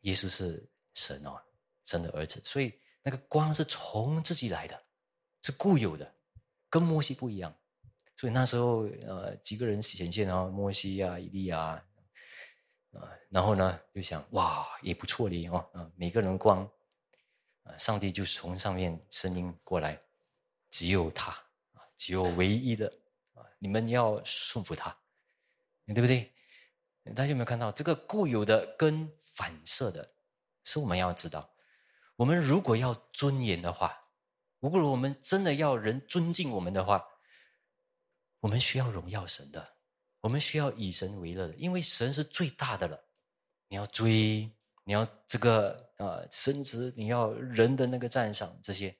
[0.00, 1.38] 耶稣是神哦，
[1.84, 4.82] 神的儿子，所以那个光是从自己来的，
[5.42, 6.10] 是固有的，
[6.70, 7.54] 跟摩西不一样。
[8.16, 11.60] 所以那时候，呃，几个人显现啊，摩西啊，以利亚，
[12.92, 16.66] 啊，然后呢，就想，哇，也不错的哦，啊，每个人光，
[17.64, 20.00] 啊，上帝就是从上面声音过来，
[20.70, 21.36] 只有他，
[21.98, 22.90] 只有唯一的，
[23.34, 24.96] 啊，你们要顺服他，
[25.88, 26.32] 对不对？
[27.14, 30.14] 大家有没有看到这个固有的跟反射的，
[30.64, 31.54] 是我们要知道，
[32.16, 34.08] 我们如果要尊严的话，
[34.60, 37.04] 如果我们真的要人尊敬我们的话。
[38.40, 39.74] 我们需要荣耀神的，
[40.20, 43.08] 我们需要以神为乐的，因为神是最大的了。
[43.66, 44.48] 你要追，
[44.84, 48.96] 你要这个啊，升职，你要人的那个赞赏，这些，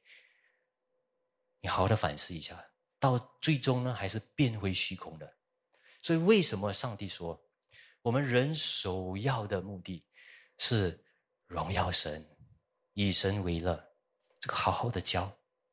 [1.61, 2.68] 你好好的反思一下，
[2.99, 5.33] 到最终呢，还是变回虚空的。
[6.03, 7.41] 所以，为什么上帝说，
[8.03, 10.05] 我们人首要的目的
[10.57, 11.05] 是
[11.47, 12.25] 荣耀神，
[12.95, 13.85] 以神为乐？
[14.41, 15.23] 这个好好的教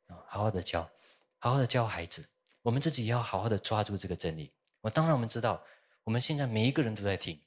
[0.07, 0.89] 啊，好好的教，
[1.37, 2.27] 好好的教孩子。
[2.63, 4.51] 我们自己要好好的抓住这个真理。
[4.81, 5.63] 我当然我们知道，
[6.03, 7.39] 我们现在每一个人都在听，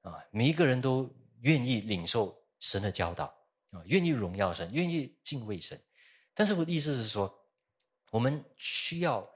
[0.00, 3.26] 啊，每一个人都愿意领受神的教导，
[3.70, 5.78] 啊，愿意荣耀神，愿意敬畏神。
[6.32, 7.43] 但是我的意思是说，
[8.14, 9.28] 我们需要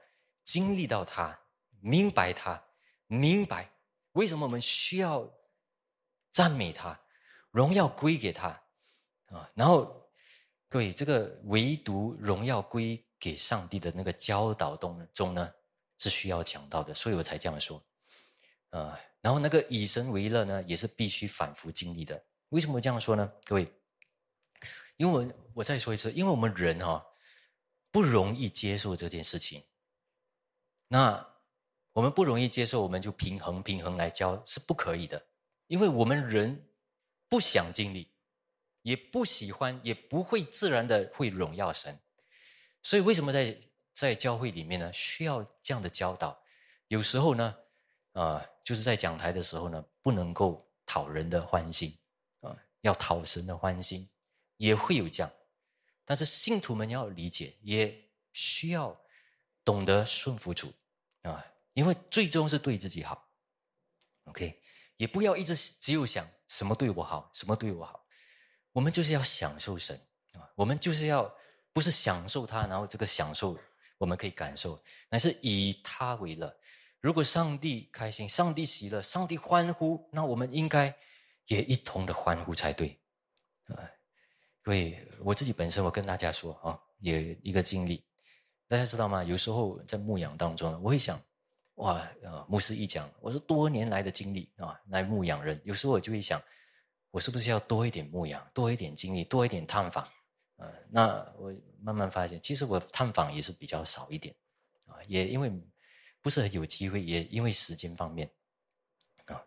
[0.45, 1.37] 经历到他，
[1.81, 2.63] 明白他，
[3.07, 3.69] 明白
[4.13, 5.29] 为什么我们需要
[6.31, 6.97] 赞美他，
[7.51, 8.47] 荣耀归给他，
[9.25, 10.09] 啊，然后
[10.69, 13.03] 各位，这个唯独荣耀归。
[13.21, 15.53] 给上帝的那个教导中中呢，
[15.97, 17.83] 是需要讲到的，所以我才这样说，
[18.69, 22.23] 啊，然后那个以神为乐呢，也是必须反复经历的。
[22.47, 23.29] 为什么这样说呢？
[23.43, 23.69] 各位，
[24.95, 27.05] 因为我我再说一次，因为我们人哈
[27.91, 29.63] 不容易接受这件事情，
[30.87, 31.27] 那
[31.93, 35.25] 我们不容易接受，我们就平衡平衡来教是不可以的，
[35.67, 36.69] 因为我们人
[37.27, 38.11] 不想经历，
[38.83, 41.99] 也不喜欢，也不会自然的会荣耀神。
[42.81, 43.59] 所以，为什么在
[43.93, 44.93] 在教会里面呢？
[44.93, 46.41] 需要这样的教导？
[46.87, 47.55] 有时候呢，
[48.13, 51.93] 啊，就是在讲台的时候呢，不能够讨人的欢心，
[52.41, 54.09] 啊，要讨神的欢心，
[54.57, 55.31] 也会有这样。
[56.09, 58.99] 但是信徒们要理解，也需要
[59.63, 60.73] 懂得顺服主，
[61.21, 63.29] 啊，因为最终是对自己好。
[64.23, 64.59] OK，
[64.97, 68.03] 也不要一直只有想什么对我好，什么对我好。
[68.71, 69.95] 我们就是要享受神
[70.33, 71.31] 啊，我们就是要
[71.71, 73.55] 不是享受他，然后这个享受
[73.99, 76.59] 我们可以感受，乃是以他为乐。
[77.01, 80.97] 如果上帝开心，上帝喜乐，上帝欢呼，那我们应该
[81.45, 82.98] 也一同的欢呼才对。
[84.69, 88.05] 所以我自己本身，我跟大家说啊，也一个经历，
[88.67, 89.23] 大家知道吗？
[89.23, 91.19] 有时候在牧养当中，我会想，
[91.77, 96.39] 哇，呃，牧师一讲，我是多年来的经历啊，来牧养人，有时候我就会想。
[97.09, 100.03] 我是不是要多一点牧养，多一点经历，多一点探访？
[100.57, 101.51] 啊，那我
[101.81, 104.35] 慢慢发现，其实我探访也是比较少一点，
[104.85, 105.51] 啊，也因为
[106.21, 108.29] 不是很有机会，也因为时间方面，
[109.25, 109.41] 啊，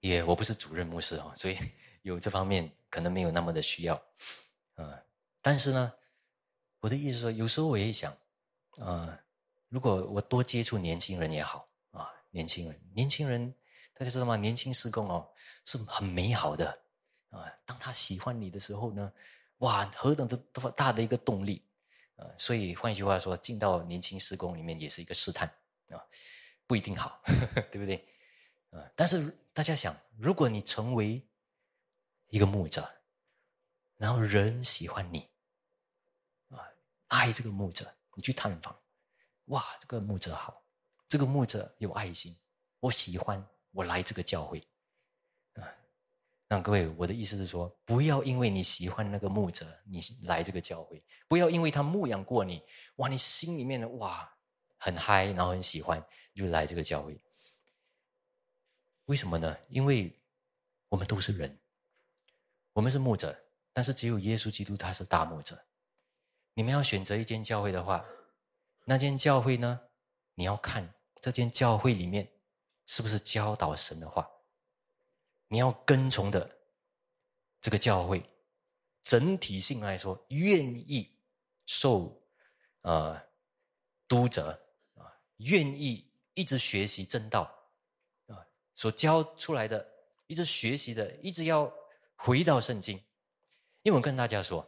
[0.00, 1.56] 也我不是主任牧师啊，所以
[2.02, 3.98] 有这方面可能没有那么的需要，
[4.82, 5.02] 啊，
[5.42, 5.92] 但是呢，
[6.80, 8.16] 我的意思说，有时候我也想，
[8.78, 9.18] 啊，
[9.68, 13.54] 如果我多接触年轻人也好，啊，年轻人，年轻人，
[13.94, 14.36] 大家知道吗？
[14.36, 15.28] 年轻施工哦，
[15.64, 16.82] 是很美好的。
[17.30, 19.12] 啊，当他喜欢你的时候呢，
[19.58, 21.64] 哇，何等的多大的一个动力
[22.16, 22.26] 啊！
[22.36, 25.46] 所以换一句话说，进到年轻施工里面也是一个试探
[25.90, 26.02] 啊，
[26.66, 27.22] 不一定好，
[27.70, 28.04] 对不对？
[28.70, 31.24] 啊，但是大家想，如果你成为
[32.30, 32.88] 一个牧者，
[34.00, 35.28] 然后人喜欢你
[36.48, 36.56] 啊，
[37.08, 38.74] 爱这个牧者，你去探访，
[39.44, 40.64] 哇，这个牧者好，
[41.06, 42.34] 这个牧者有爱心，
[42.80, 44.58] 我喜欢，我来这个教会。
[45.52, 45.68] 啊
[46.48, 50.96] 那各位，我的意思是说，不要因为你喜欢那个牧者，你来这个教会；
[51.28, 52.64] 不要因为他牧养过你，
[52.96, 54.34] 哇，你心里面的哇
[54.78, 56.02] 很嗨，然后很喜欢，
[56.34, 57.22] 就来这个教会。
[59.04, 59.54] 为什么呢？
[59.68, 60.18] 因为
[60.88, 61.60] 我们都是人，
[62.72, 63.38] 我们是牧者，
[63.72, 65.58] 但是只有耶稣基督他是大牧者。
[66.54, 68.04] 你们要选择一间教会的话，
[68.84, 69.80] 那间教会呢，
[70.34, 72.30] 你要看这间教会里面
[72.86, 74.28] 是不是教导神的话。
[75.48, 76.58] 你要跟从的
[77.60, 78.22] 这个教会，
[79.02, 81.16] 整体性来说，愿意
[81.66, 82.22] 受
[82.82, 83.20] 呃
[84.06, 84.50] 督责
[84.94, 87.42] 啊，愿意一直学习正道
[88.26, 89.88] 啊，所教出来的，
[90.26, 91.72] 一直学习的，一直要
[92.16, 93.02] 回到圣经。
[93.82, 94.66] 因为我跟大家说，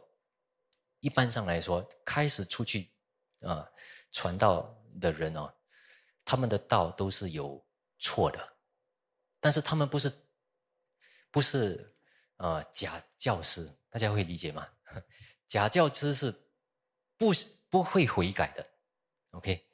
[0.99, 2.91] 一般上来说，开始出去
[3.41, 3.67] 啊
[4.11, 5.53] 传道的人哦，
[6.25, 7.65] 他们的道都是有
[7.99, 8.57] 错的，
[9.39, 10.11] 但是他们不是。
[11.31, 11.97] 不是，
[12.37, 14.69] 呃，假教师，大家会理解吗？
[15.49, 16.31] 假教师是
[17.17, 17.33] 不
[17.69, 18.63] 不会悔改的
[19.31, 19.67] ，OK，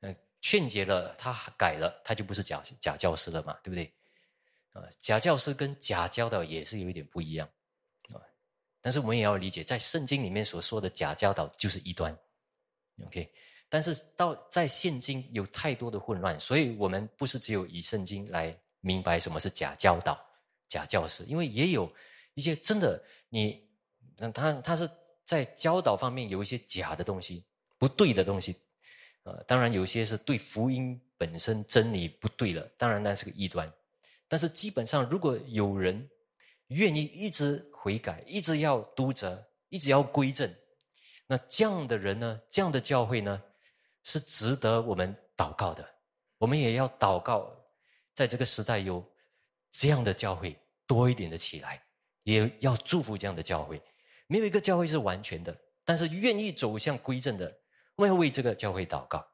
[0.00, 3.94] 呃，劝解了他改了，他就不是假假教师了嘛，对不对？
[4.72, 7.46] 啊，假教师跟假教导也是有一点不一样，
[8.82, 12.14] 但是我们也要理解，在圣经里面所说的假教导就是异端
[13.06, 13.32] ，OK，
[13.70, 20.20] 但是到在现今有太多的混乱，所以我们不是只有以圣经来明白什么是假教导。
[20.68, 21.92] 假教师，因为也有
[22.32, 23.62] 一些真的，你
[24.16, 24.88] 那，他他是
[25.22, 27.44] 在教导方面有一些假的东西，
[27.76, 28.56] 不对的东西，
[29.24, 33.70] 呃，当然有些是对福音本身真理不对了，当然那是个异端。
[34.26, 36.08] 但是基本上，如果有人
[36.72, 40.52] 愿意一直悔改，一直要督责，一直要归正，
[41.26, 43.42] 那这样的人呢，这样的教会呢，
[44.02, 45.88] 是值得我们祷告的。
[46.38, 47.50] 我们也要祷告，
[48.14, 49.04] 在这个时代有
[49.70, 50.58] 这样的教会。
[50.84, 51.82] 多一点的起来，
[52.24, 53.80] 也要祝福这样的教会。
[54.26, 55.56] 没有一个教会是完全的，
[55.86, 57.46] 但是愿意走向归正的，
[57.96, 59.24] 我们要为这个教会祷告，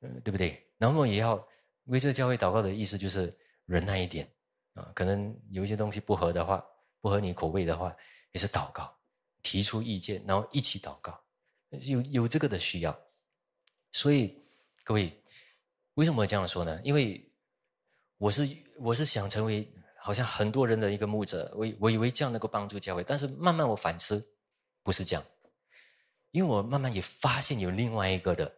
[0.00, 0.66] 嗯，对不对？
[0.78, 1.46] 然后也要
[1.84, 3.32] 为这个教会祷告的意思就是
[3.66, 4.28] 忍耐一点
[4.74, 6.64] 啊，可能有一些东西不合的话，
[7.00, 7.94] 不合你口味的话，
[8.32, 8.96] 也是祷告，
[9.42, 11.20] 提出意见，然后一起祷告，
[11.70, 12.98] 有有这个的需要。
[13.92, 14.42] 所以
[14.84, 15.12] 各位，
[15.94, 16.80] 为什么这样说呢？
[16.84, 17.32] 因为
[18.18, 18.48] 我是
[18.78, 19.70] 我是想成为。
[20.02, 24.34] 好像很多人的一个牧者，我我以为这样能够帮助教会，但是慢慢我反思，
[24.82, 25.22] 不是这样，
[26.30, 28.50] 因为我慢慢也发现有另外一个的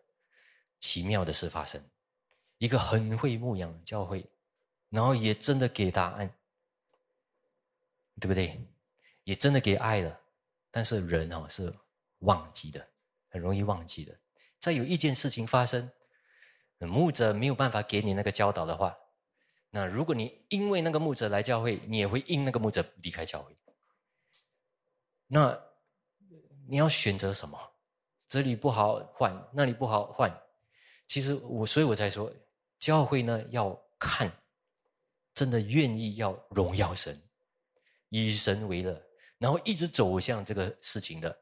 [0.79, 1.85] 奇妙的事发生，
[2.59, 4.25] 一个很会牧养的教会，
[4.93, 6.31] 然后也真的给答案，
[8.21, 8.63] 对不对？
[9.25, 10.21] 也真的给爱了，
[10.71, 11.75] 但是人哦是
[12.19, 12.87] 忘记的，
[13.31, 14.15] 很容易忘记的。
[14.61, 15.91] 再有一件事情发生，
[16.79, 18.95] 牧者没有办法给你那个教导的话。
[19.71, 23.57] 那如果你因为那个牧者来教会，你也会因那个牧者离开教会。
[25.27, 25.59] 那
[26.69, 27.59] 你要选择什么？
[28.29, 30.31] 这里不好换，那里不好换。
[31.07, 32.31] 其实我，所以我才说，
[32.79, 34.31] 教会呢要看，
[35.35, 37.21] 真的愿意要荣耀神，
[38.09, 39.01] 以神为乐，
[39.39, 41.37] 然后一直走向这个事情的，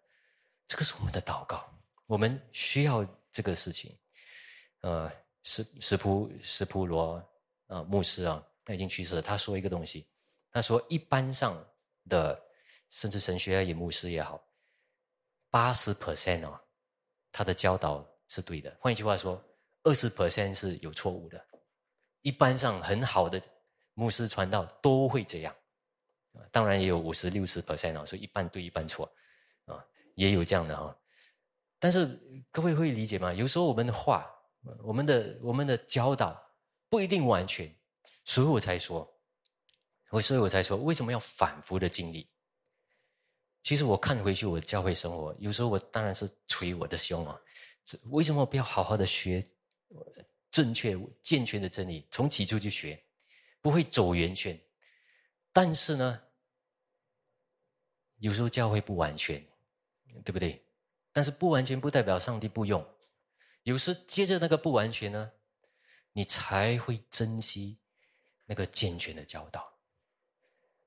[0.67, 1.69] 这个是我们的祷告。
[2.07, 3.97] 我们需要这个事情。
[4.81, 5.11] 呃，
[5.43, 7.25] 石石普石普罗。
[7.71, 9.23] 啊，牧师啊，他已经去世了。
[9.23, 10.05] 他说一个东西，
[10.51, 11.57] 他说一般上
[12.09, 12.37] 的，
[12.91, 14.45] 甚至神学也牧师也好，
[15.51, 16.61] 八十 percent 哦，
[17.31, 18.77] 他的教导是对的。
[18.81, 19.41] 换一句话说，
[19.85, 21.41] 二十 percent 是有错误的。
[22.23, 23.41] 一般上很好的
[24.01, 25.55] 牧师传道都会这样，
[26.51, 29.05] 当然也有五十六十 percent 啊，所以一半对一半错，
[29.67, 29.85] 啊，
[30.15, 30.97] 也有这样的哈。
[31.79, 32.19] 但是
[32.51, 33.31] 各位会理解吗？
[33.35, 34.27] 有时候我们的话，
[34.83, 36.35] 我们的我们的教导
[36.89, 37.71] 不一定完全，
[38.25, 39.07] 所以我才说，
[40.09, 42.27] 我所以我才说，为什么要反复的经历？
[43.63, 47.39] 其实我看回去我的教会生活，有时候我当然是捶我的胸啊，
[48.11, 49.45] 为什么不要好好的学？
[50.51, 53.01] 正确、健全的真理，从起初就学，
[53.61, 54.59] 不会走圆圈。
[55.53, 56.21] 但是呢，
[58.19, 59.45] 有时候教会不完全，
[60.25, 60.65] 对不对？
[61.13, 62.87] 但是不完全不代表上帝不用。
[63.65, 65.33] 有时接着那个不完全呢，
[66.13, 67.79] 你才会珍惜
[68.47, 69.73] 那个健全的教导。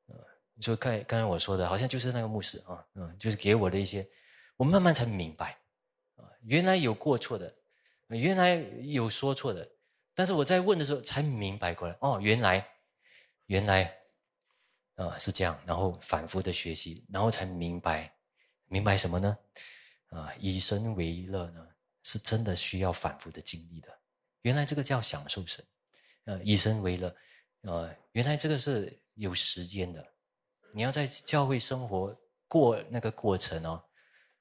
[0.08, 0.16] 呃，
[0.60, 4.10] 就刚刚才我说的，好像就是那个牧师啊，嗯，就是给我的一些，
[4.56, 5.60] 我慢慢才明白，
[6.16, 7.54] 啊，原来有过错的。
[8.10, 9.68] 原来有说错的，
[10.16, 11.98] 但是我在问的时候才明白过来。
[12.02, 12.68] 哦，原来，
[13.48, 13.92] 原来，
[14.96, 15.60] 啊是这样。
[15.66, 18.14] 然后反复的学习，然后才明白，
[18.66, 19.38] 明白什么呢？
[20.10, 21.68] 啊，以神为乐呢，
[22.04, 23.90] 是真的需要反复的经历的。
[24.42, 25.66] 原来这个叫享受神，
[26.26, 27.16] 呃，以神为乐，
[27.62, 30.06] 呃，原来这个是有时间的。
[30.74, 32.16] 你要在教会生活
[32.48, 33.84] 过那个过程哦，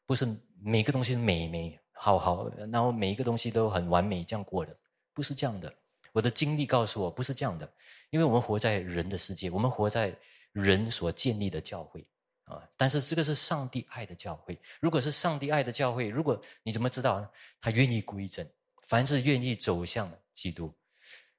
[0.04, 0.26] 不是
[0.62, 1.78] 每个东西美美。
[1.94, 4.76] 好好，然后每一个东西都很完美，这样过的
[5.12, 5.72] 不是这样的。
[6.12, 7.72] 我的经历告诉我，不是这样的。
[8.10, 10.14] 因为我们活在人的世界，我们活在
[10.52, 12.06] 人所建立的教会
[12.44, 12.62] 啊。
[12.76, 14.60] 但是这个是上帝爱的教会。
[14.80, 17.32] 如果是上帝爱的教会，如果你怎么知道？
[17.60, 18.46] 他愿意归正，
[18.82, 20.70] 凡是愿意走向基督，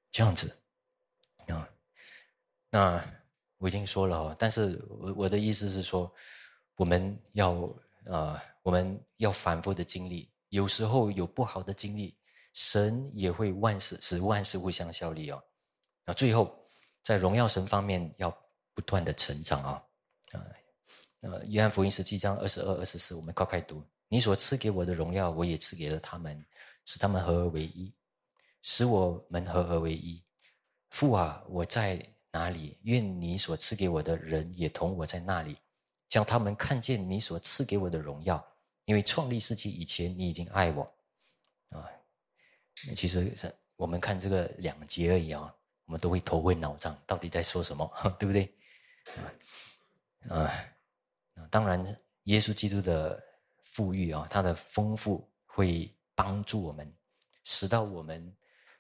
[0.10, 0.58] 这样子
[1.48, 1.70] 啊。
[2.72, 3.04] 那
[3.60, 6.12] 我已经说了哦，但是我我的意思是说，
[6.76, 7.52] 我们要
[8.06, 10.32] 呃，我们要反复的经历。
[10.50, 12.18] 有时候有不好的经历，
[12.54, 15.44] 神也会万事使万事互相效力哦。
[16.06, 16.56] 那最后
[17.02, 18.30] 在荣耀神方面要
[18.74, 19.84] 不断的成长啊
[20.32, 20.46] 啊！
[21.22, 23.84] 呃，约翰福音十七章二十二、二十四，我们快快读。
[24.08, 26.46] 你所赐给我的荣耀，我也赐给了他们，
[26.86, 27.94] 使他们合而为一，
[28.62, 30.24] 使我们合而为一。
[30.90, 32.78] 父啊，我在哪里？
[32.84, 35.58] 愿你所赐给我的人也同我在那里，
[36.10, 38.46] 将他们看见你所赐给我的荣耀。
[38.86, 40.84] 因为创立世界以前，你已经爱我，
[41.70, 41.90] 啊，
[42.96, 45.54] 其实是我们看这个两节而已啊，
[45.86, 48.54] 我们都会头昏脑胀，到底在说什么， 对不对？
[50.30, 50.52] 啊，
[51.36, 51.84] 啊，当然，
[52.24, 53.22] 耶稣基督的
[53.62, 56.90] 富裕啊，他的丰富会帮助我们，
[57.44, 58.36] 使到我们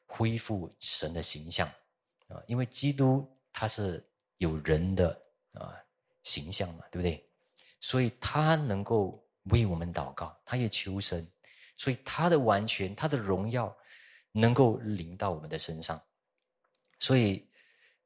[0.05, 1.67] 恢复神的形象
[2.27, 4.05] 啊，因为基督他是
[4.37, 5.09] 有人的
[5.53, 5.75] 啊
[6.23, 7.29] 形象嘛，对不对？
[7.79, 9.21] 所以他能够。
[9.47, 11.29] 为我们祷告，他也求神，
[11.75, 13.75] 所以他的完全，他的荣耀，
[14.33, 16.01] 能够临到我们的身上，
[16.99, 17.47] 所以，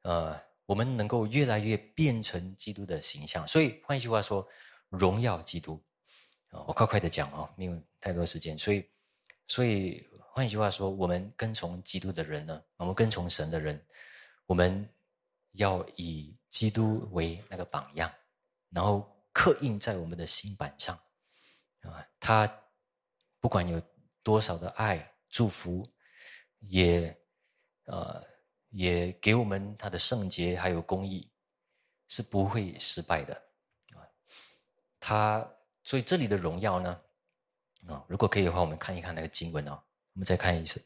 [0.01, 3.47] 呃，我们能够越来越变成基督的形象。
[3.47, 4.45] 所以换一句话说，
[4.89, 5.81] 荣耀基督
[6.49, 6.59] 啊！
[6.67, 8.59] 我快快的讲啊，没有太多时间。
[8.59, 8.85] 所以，
[9.47, 13.81] 所以换一句话说，我们跟从基督的人呢，我们跟从神的人，
[14.45, 14.87] 我们
[15.53, 18.13] 要以基督为那个榜样，
[18.69, 20.93] 然后刻印在我们的心板上。
[21.83, 22.53] 啊，他
[23.39, 23.81] 不管有
[24.23, 25.85] 多少的爱祝福，
[26.59, 27.17] 也
[27.85, 28.23] 呃
[28.69, 31.29] 也给我们他的圣洁还有公义，
[32.07, 33.33] 是不会失败的
[33.93, 34.01] 啊。
[34.99, 35.49] 他
[35.83, 37.01] 所以这里的荣耀呢，
[37.87, 39.79] 啊，如果可以的话，我们看一看那个经文哦。
[40.13, 40.83] 我们再看一次，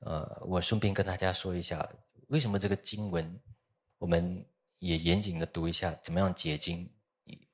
[0.00, 1.88] 呃，我顺便跟大家说一下，
[2.26, 3.40] 为什么这个经文
[3.98, 4.44] 我们
[4.80, 6.92] 也严谨的读一下，怎么样解经，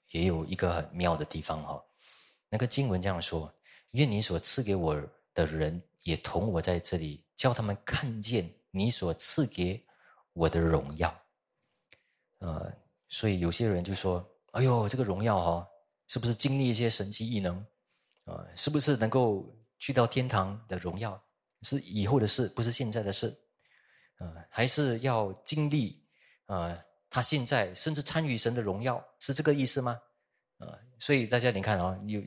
[0.09, 1.85] 也有一个很妙的地方哈。
[2.49, 3.55] 那个经文这样说
[3.93, 4.95] ：“愿你所赐给我
[5.35, 9.85] 的人也同我在这里，叫他们看见你所赐给
[10.33, 11.13] 我的荣耀。”
[12.39, 12.73] 呃，
[13.09, 15.69] 所以有些人就说：“哎呦，这个荣耀哈，
[16.07, 17.59] 是不是经历一些神奇异能？
[18.25, 21.21] 啊，是不是能够去到天堂的荣耀？
[21.63, 23.37] 是以后的事，不是现在的事。
[24.19, 26.07] 呃，还是要经历
[26.47, 26.79] 啊？
[27.11, 30.01] 他现在甚至参与神的荣耀，是这个意思吗？
[30.59, 32.23] 啊，所以大家你看啊，有。”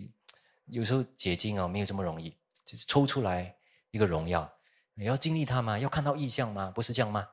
[0.70, 2.30] 有时候解经啊，没有这么容易，
[2.66, 3.57] 就是抽出来
[3.92, 4.52] 一个荣耀，
[4.94, 5.78] 你要经历它吗？
[5.78, 6.72] 要看到意象吗？
[6.76, 7.28] 不是这样吗？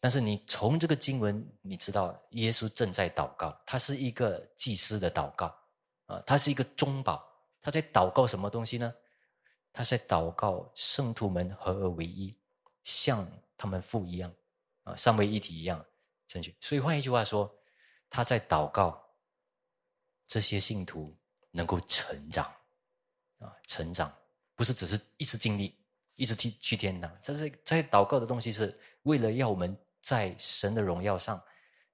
[0.00, 5.52] 但是你从这个经文，你知道耶稣正在祷告，他是一个祭司的祷告
[6.06, 7.28] 啊，他是一个中保，
[7.60, 8.94] 他在祷告什么东西呢？
[9.72, 12.36] 他在祷告圣徒们合而为一，
[12.84, 14.32] 像他们父一样
[14.84, 15.84] 啊，三位一体一样，
[16.28, 16.54] 正确。
[16.60, 17.52] 所以换一句话说，
[18.08, 19.04] 他在祷告，
[20.28, 21.16] 这些信徒
[21.50, 22.44] 能够成长，
[23.40, 24.12] 啊，成长
[24.58, 25.78] 不是只是一直经历，
[26.16, 27.08] 一直去去天堂。
[27.22, 31.40] 这是在祷告的东西，是为了要我们在神的荣耀上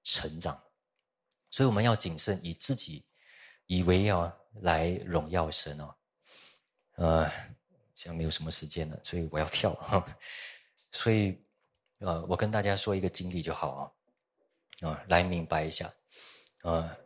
[0.03, 0.59] 成长。
[1.51, 3.05] 所以我们要谨慎，以自己
[3.67, 5.95] 以为要来荣耀神哦。
[6.95, 7.29] 呃，
[7.93, 9.77] 现在没有什么时间了，所以我要跳。
[10.91, 11.39] 所以，
[11.99, 13.93] 呃，我跟大家说一个经历就好
[14.81, 15.93] 啊，啊，来明白一下。
[16.63, 16.97] 呃，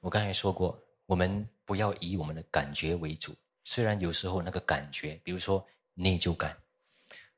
[0.00, 0.76] 我刚才说过，
[1.06, 3.32] 我们不要以我们的感觉为主。
[3.64, 6.56] 虽然有时候那个感觉，比如说内疚感，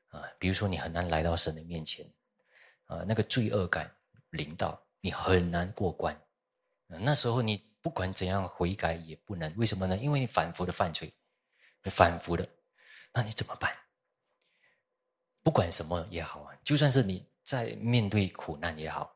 [0.07, 2.05] 啊，比如说你很难来到神的面前，
[2.85, 3.93] 啊，那个罪恶感
[4.31, 6.19] 临到，你很难过关。
[6.87, 9.97] 那时候你不管怎样悔改也不能，为什么呢？
[9.97, 11.13] 因为你反复的犯罪。
[11.91, 12.47] 反复的，
[13.13, 13.71] 那你怎么办？
[15.43, 19.15] 不管什么也好啊，就算是你在面对苦难也好，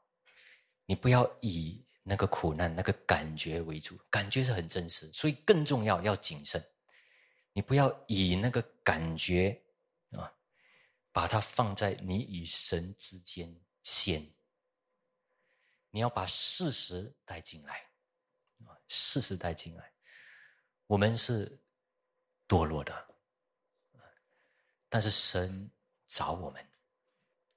[0.85, 6.63] 你不要以那个苦难那个感觉为主，感觉是很真实，所以更重要要谨慎。
[7.53, 9.61] 你不要以那个感觉
[10.11, 10.33] 啊，
[11.11, 14.21] 把它放在你与神之间先。
[15.91, 17.89] 你要把事实带进来
[18.65, 19.93] 啊，事实带进来，
[20.87, 21.59] 我们是。
[22.49, 23.15] 堕落的，
[24.89, 25.69] 但是神
[26.07, 26.67] 找我们，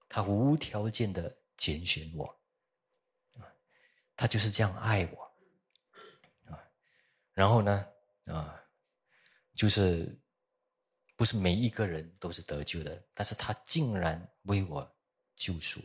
[0.06, 2.26] 他无条件的拣选我，
[3.38, 3.48] 啊
[4.14, 5.32] 他就是这样爱我，
[6.52, 6.62] 啊，
[7.32, 7.88] 然后呢，
[8.26, 8.61] 啊，
[9.54, 10.18] 就是
[11.16, 14.96] 不是每一个人都是得救的，但是他竟然为我
[15.36, 15.80] 救赎，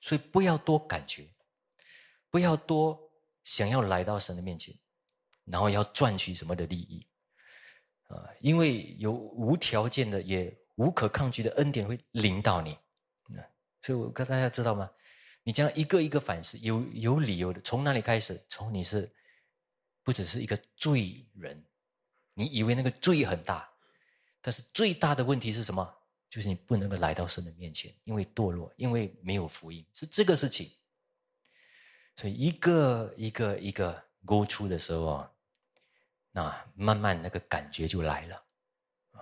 [0.00, 1.28] 所以不要多感觉，
[2.30, 2.98] 不要多
[3.44, 4.74] 想要来到神的面前，
[5.44, 7.06] 然后要赚取什么的利益。
[8.08, 12.72] 啊，因为有无条件的、也无可抗拒的恩典会领导你，
[13.36, 13.44] 啊，
[13.82, 14.90] 所以我跟大家知道吗？
[15.42, 17.60] 你这样一个一个反思，有有理由的。
[17.60, 18.42] 从哪里开始？
[18.48, 19.14] 从你是
[20.02, 21.62] 不只是一个罪人，
[22.38, 23.68] 你以为那个罪很大，
[24.40, 25.96] 但是最大的问题是什么？
[26.30, 30.70] 就是你不能够来到神的面前，因为堕落，因为没有福音，是这个事情。
[32.16, 35.32] 所以一个一个一个勾出的时候啊。
[36.30, 38.44] 那，慢慢那个感觉就来了，
[39.12, 39.18] 啊，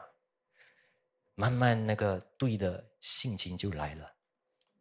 [1.34, 4.12] 慢慢那个对的性情就来了，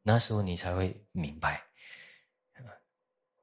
[0.01, 1.63] 那时候你才会明白，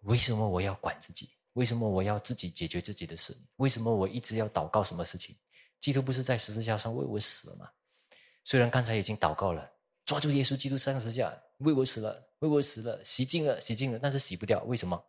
[0.01, 1.31] 为什么我要管自己？
[1.55, 3.37] 为什么我要自己解决自己的事？
[3.57, 5.37] 为什么我一直要祷告什么事情？
[5.81, 7.71] 基督不是在十字架上为我死了吗？
[8.45, 9.71] 虽然刚才已经祷告了，
[10.05, 15.05] 抓住耶稣基督上十字架为我死了，为我死了，洗净了，洗净了，但是洗不掉，为什么？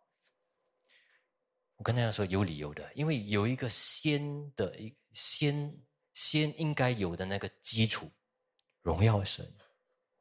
[1.76, 5.76] 我跟大家说有理由的，因为有一个先的一先
[6.14, 8.08] 先应该有的那个基础，
[8.82, 9.44] 荣耀神，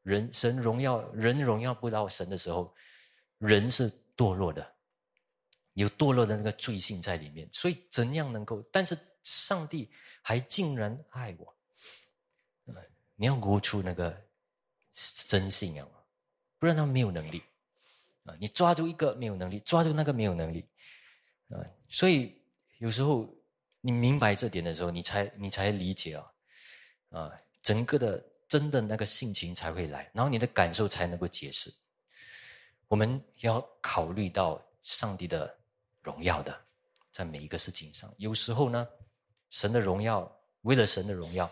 [0.02, 2.74] 人神荣耀人荣耀不到神的时候，
[3.38, 4.76] 人是堕落的，
[5.74, 8.62] 有堕落的那个罪性在里面，所以怎样能够？
[8.72, 9.90] 但是上帝
[10.22, 11.56] 还竟然爱我，
[13.16, 14.16] 你要悟出那个
[15.28, 15.90] 真信仰，
[16.60, 17.42] 不然他没有能力
[18.26, 18.36] 啊！
[18.40, 20.66] 你抓住一个没有能力，抓住那个没有能力。
[21.50, 21.60] 啊，
[21.90, 22.42] 所以
[22.78, 23.28] 有时候
[23.82, 26.32] 你明白这点的时候，你才你才理解啊，
[27.10, 27.32] 啊，
[27.62, 31.74] 整个的真的那个性情才会来，然后你的感受才能够解释。
[32.88, 35.56] 我们要考虑到上帝的
[36.04, 36.64] 荣耀的，
[37.12, 38.88] 在每一个事情上，有时候呢，
[39.50, 40.32] 神的荣耀
[40.62, 41.52] 为了神的荣耀，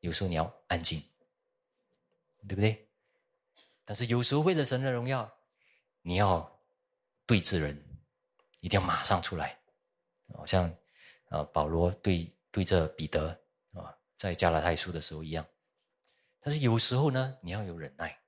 [0.00, 1.02] 有时候你要安静，
[2.46, 2.88] 对不对？
[3.84, 5.28] 但是有时候为了神的荣耀，
[6.02, 6.60] 你要
[7.26, 7.82] 对峙人。
[8.60, 9.58] 一定要马上出来，
[10.32, 10.74] 好像
[11.28, 13.28] 啊保罗对对着彼得
[13.74, 15.46] 啊在加拉太书的时候一样。
[16.40, 18.18] 但是有时候呢，你要有忍耐，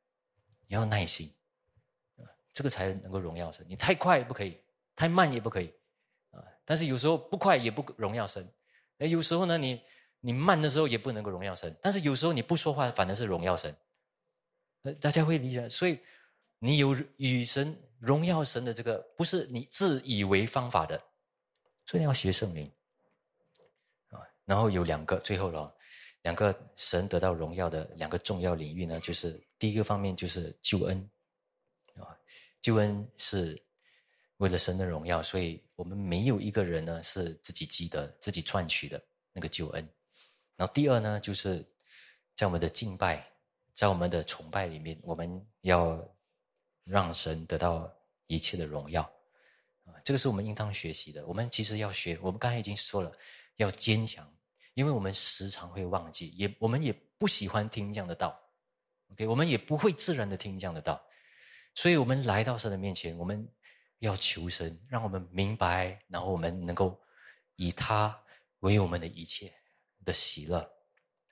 [0.66, 1.34] 你要耐心，
[2.52, 3.64] 这个才能够荣耀神。
[3.66, 4.60] 你太快不可以，
[4.96, 5.72] 太慢也不可以
[6.32, 6.42] 啊。
[6.64, 8.52] 但是有时候不快也不荣耀神。
[8.98, 9.80] 哎，有时候呢，你
[10.18, 11.76] 你慢的时候也不能够荣耀神。
[11.80, 13.76] 但是有时候你不说话，反而是荣耀神。
[14.82, 16.00] 呃，大家会理解，所以
[16.58, 17.80] 你有与神。
[17.98, 21.02] 荣耀神的这个不是你自以为方法的，
[21.86, 22.70] 所以你要学圣灵
[24.10, 24.20] 啊。
[24.44, 25.74] 然后有两个，最后了，
[26.20, 31.10] 两个神得到荣耀的两个重要领域呢，就是第一个方面就是救恩
[31.94, 32.14] 啊，
[32.60, 33.60] 救恩是
[34.38, 39.02] 为了神的荣耀，所以我们没有一个人呢是自己积德、自己赚取的
[39.32, 39.88] 那个救恩。
[40.56, 41.64] 然后第二呢，就是
[42.34, 43.26] 在我们的敬拜，
[43.74, 46.02] 在我们的崇拜里面，我们要。
[46.88, 47.92] 让神得到
[48.28, 49.02] 一切的荣耀，
[49.86, 51.26] 啊，这个是我们应当学习的。
[51.26, 53.10] 我们其实要学，我们刚才已经说了，
[53.56, 54.24] 要坚强，
[54.74, 58.40] 因为我们时常会忘记，也我们也不喜欢听这样的道。
[59.08, 61.04] OK，我们也不会自然的听这样的道，
[61.74, 63.52] 所以我们来到神的面前，我们
[64.00, 67.00] 要求神，让我们明白，然后我们能够
[67.56, 68.18] 以他
[68.60, 69.52] 为我们的一切
[70.04, 70.58] 的喜乐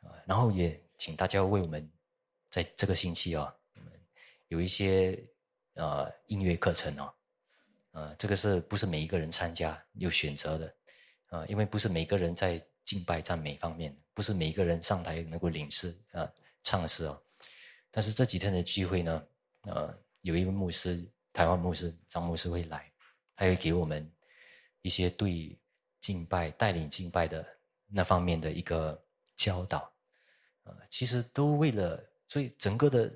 [0.00, 0.10] 啊。
[0.26, 1.90] 然后也请大家为我们
[2.50, 3.54] 在这个星期啊，
[4.48, 5.22] 有一些
[5.74, 7.14] 呃音乐课程哦，
[7.92, 10.74] 呃，这个是不是每一个人参加有选择的
[11.28, 11.46] 啊？
[11.46, 16.30] 因为不是每个人在敬拜赞美方面，不是每一个人上台能够领诗啊
[16.62, 17.20] 唱诗哦。
[17.90, 19.26] 但是这几天的聚会呢，
[19.62, 22.90] 呃，有一位牧师，台湾牧师张牧师会来，
[23.34, 24.10] 他会给我们
[24.82, 25.58] 一些对
[26.00, 27.44] 敬拜、带领敬拜的
[27.86, 29.04] 那方面的一个
[29.36, 29.92] 教导，
[30.62, 33.12] 呃，其实都为了，所以整个的，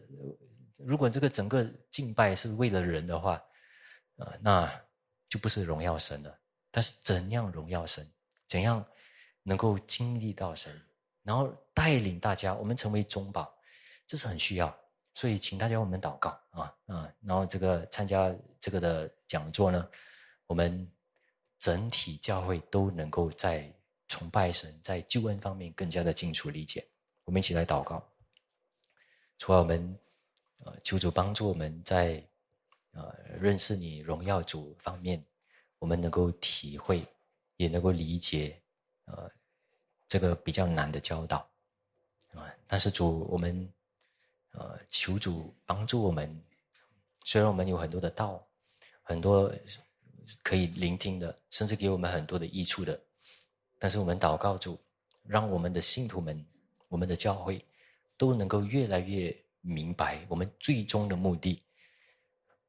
[0.77, 3.41] 如果这个整个敬拜是为了人的话，
[4.17, 4.69] 呃，那
[5.29, 6.39] 就不是荣耀神了。
[6.71, 8.07] 但是怎样荣耀神，
[8.49, 8.85] 怎样
[9.45, 10.71] 能够经历到神，
[11.23, 13.57] 然后带领大家，我们成为中保。
[14.09, 14.77] 这是很需要，
[15.19, 17.13] 所以请大家为我们祷告啊啊！
[17.23, 19.91] 然后这个参加这个的讲座呢，
[20.47, 20.89] 我们
[21.59, 23.69] 整体教会都能够在
[24.07, 26.89] 崇拜神、在救恩方面更加的清楚理解。
[27.25, 28.01] 我们一起来祷告，
[29.39, 29.99] 除了我们
[30.59, 32.25] 呃求主帮助我们在
[32.93, 35.21] 呃认识你荣耀主方面，
[35.81, 37.05] 我们能够体会，
[37.57, 38.63] 也能够理解
[39.07, 39.29] 呃
[40.07, 41.39] 这个比较难的教导
[42.35, 42.55] 啊。
[42.69, 43.69] 但是主我们。
[44.59, 46.29] 呃，求主帮助我们。
[47.25, 48.45] 虽然我们有很多的道，
[49.03, 49.53] 很多
[50.43, 53.01] 可以聆听的，甚至给我们很多的益处的，
[53.79, 54.77] 但是我们祷告主，
[55.23, 56.45] 让我们的信徒们、
[56.89, 57.65] 我们的教会
[58.17, 61.63] 都能够越来越明白我们最终的目的。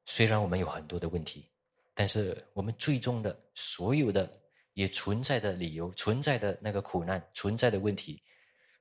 [0.06, 1.50] 虽然我们有很多的问题，
[1.96, 4.32] 但是我们最终的所有的
[4.74, 8.22] 也存在的理由、存在的那个苦难、存在的问题，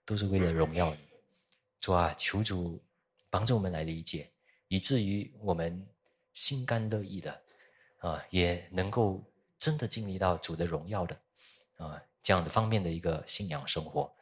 [0.04, 1.00] 都是为了荣耀你。
[1.80, 2.78] 主啊，求主。
[3.30, 4.30] 帮助我们来理解，
[4.68, 5.86] 以至于我们
[6.34, 7.42] 心甘乐意的，
[7.98, 9.24] 啊，也能够
[9.58, 11.20] 真的经历到主的荣耀的，
[11.76, 14.14] 啊，这样的方面的一个信仰生活，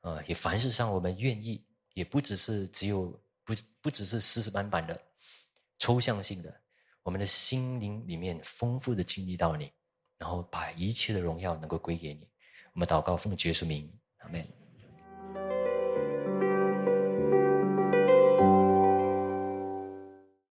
[0.00, 1.64] 啊，也凡事上我们愿意，
[1.94, 5.00] 也不只是只有不不只是死死板板的
[5.78, 6.60] 抽象性的，
[7.02, 9.70] 我们的心灵里面丰富的经历到你，
[10.18, 12.28] 然后把一切的荣耀能够归给你。
[12.72, 13.92] 我们祷告奉耶稣名，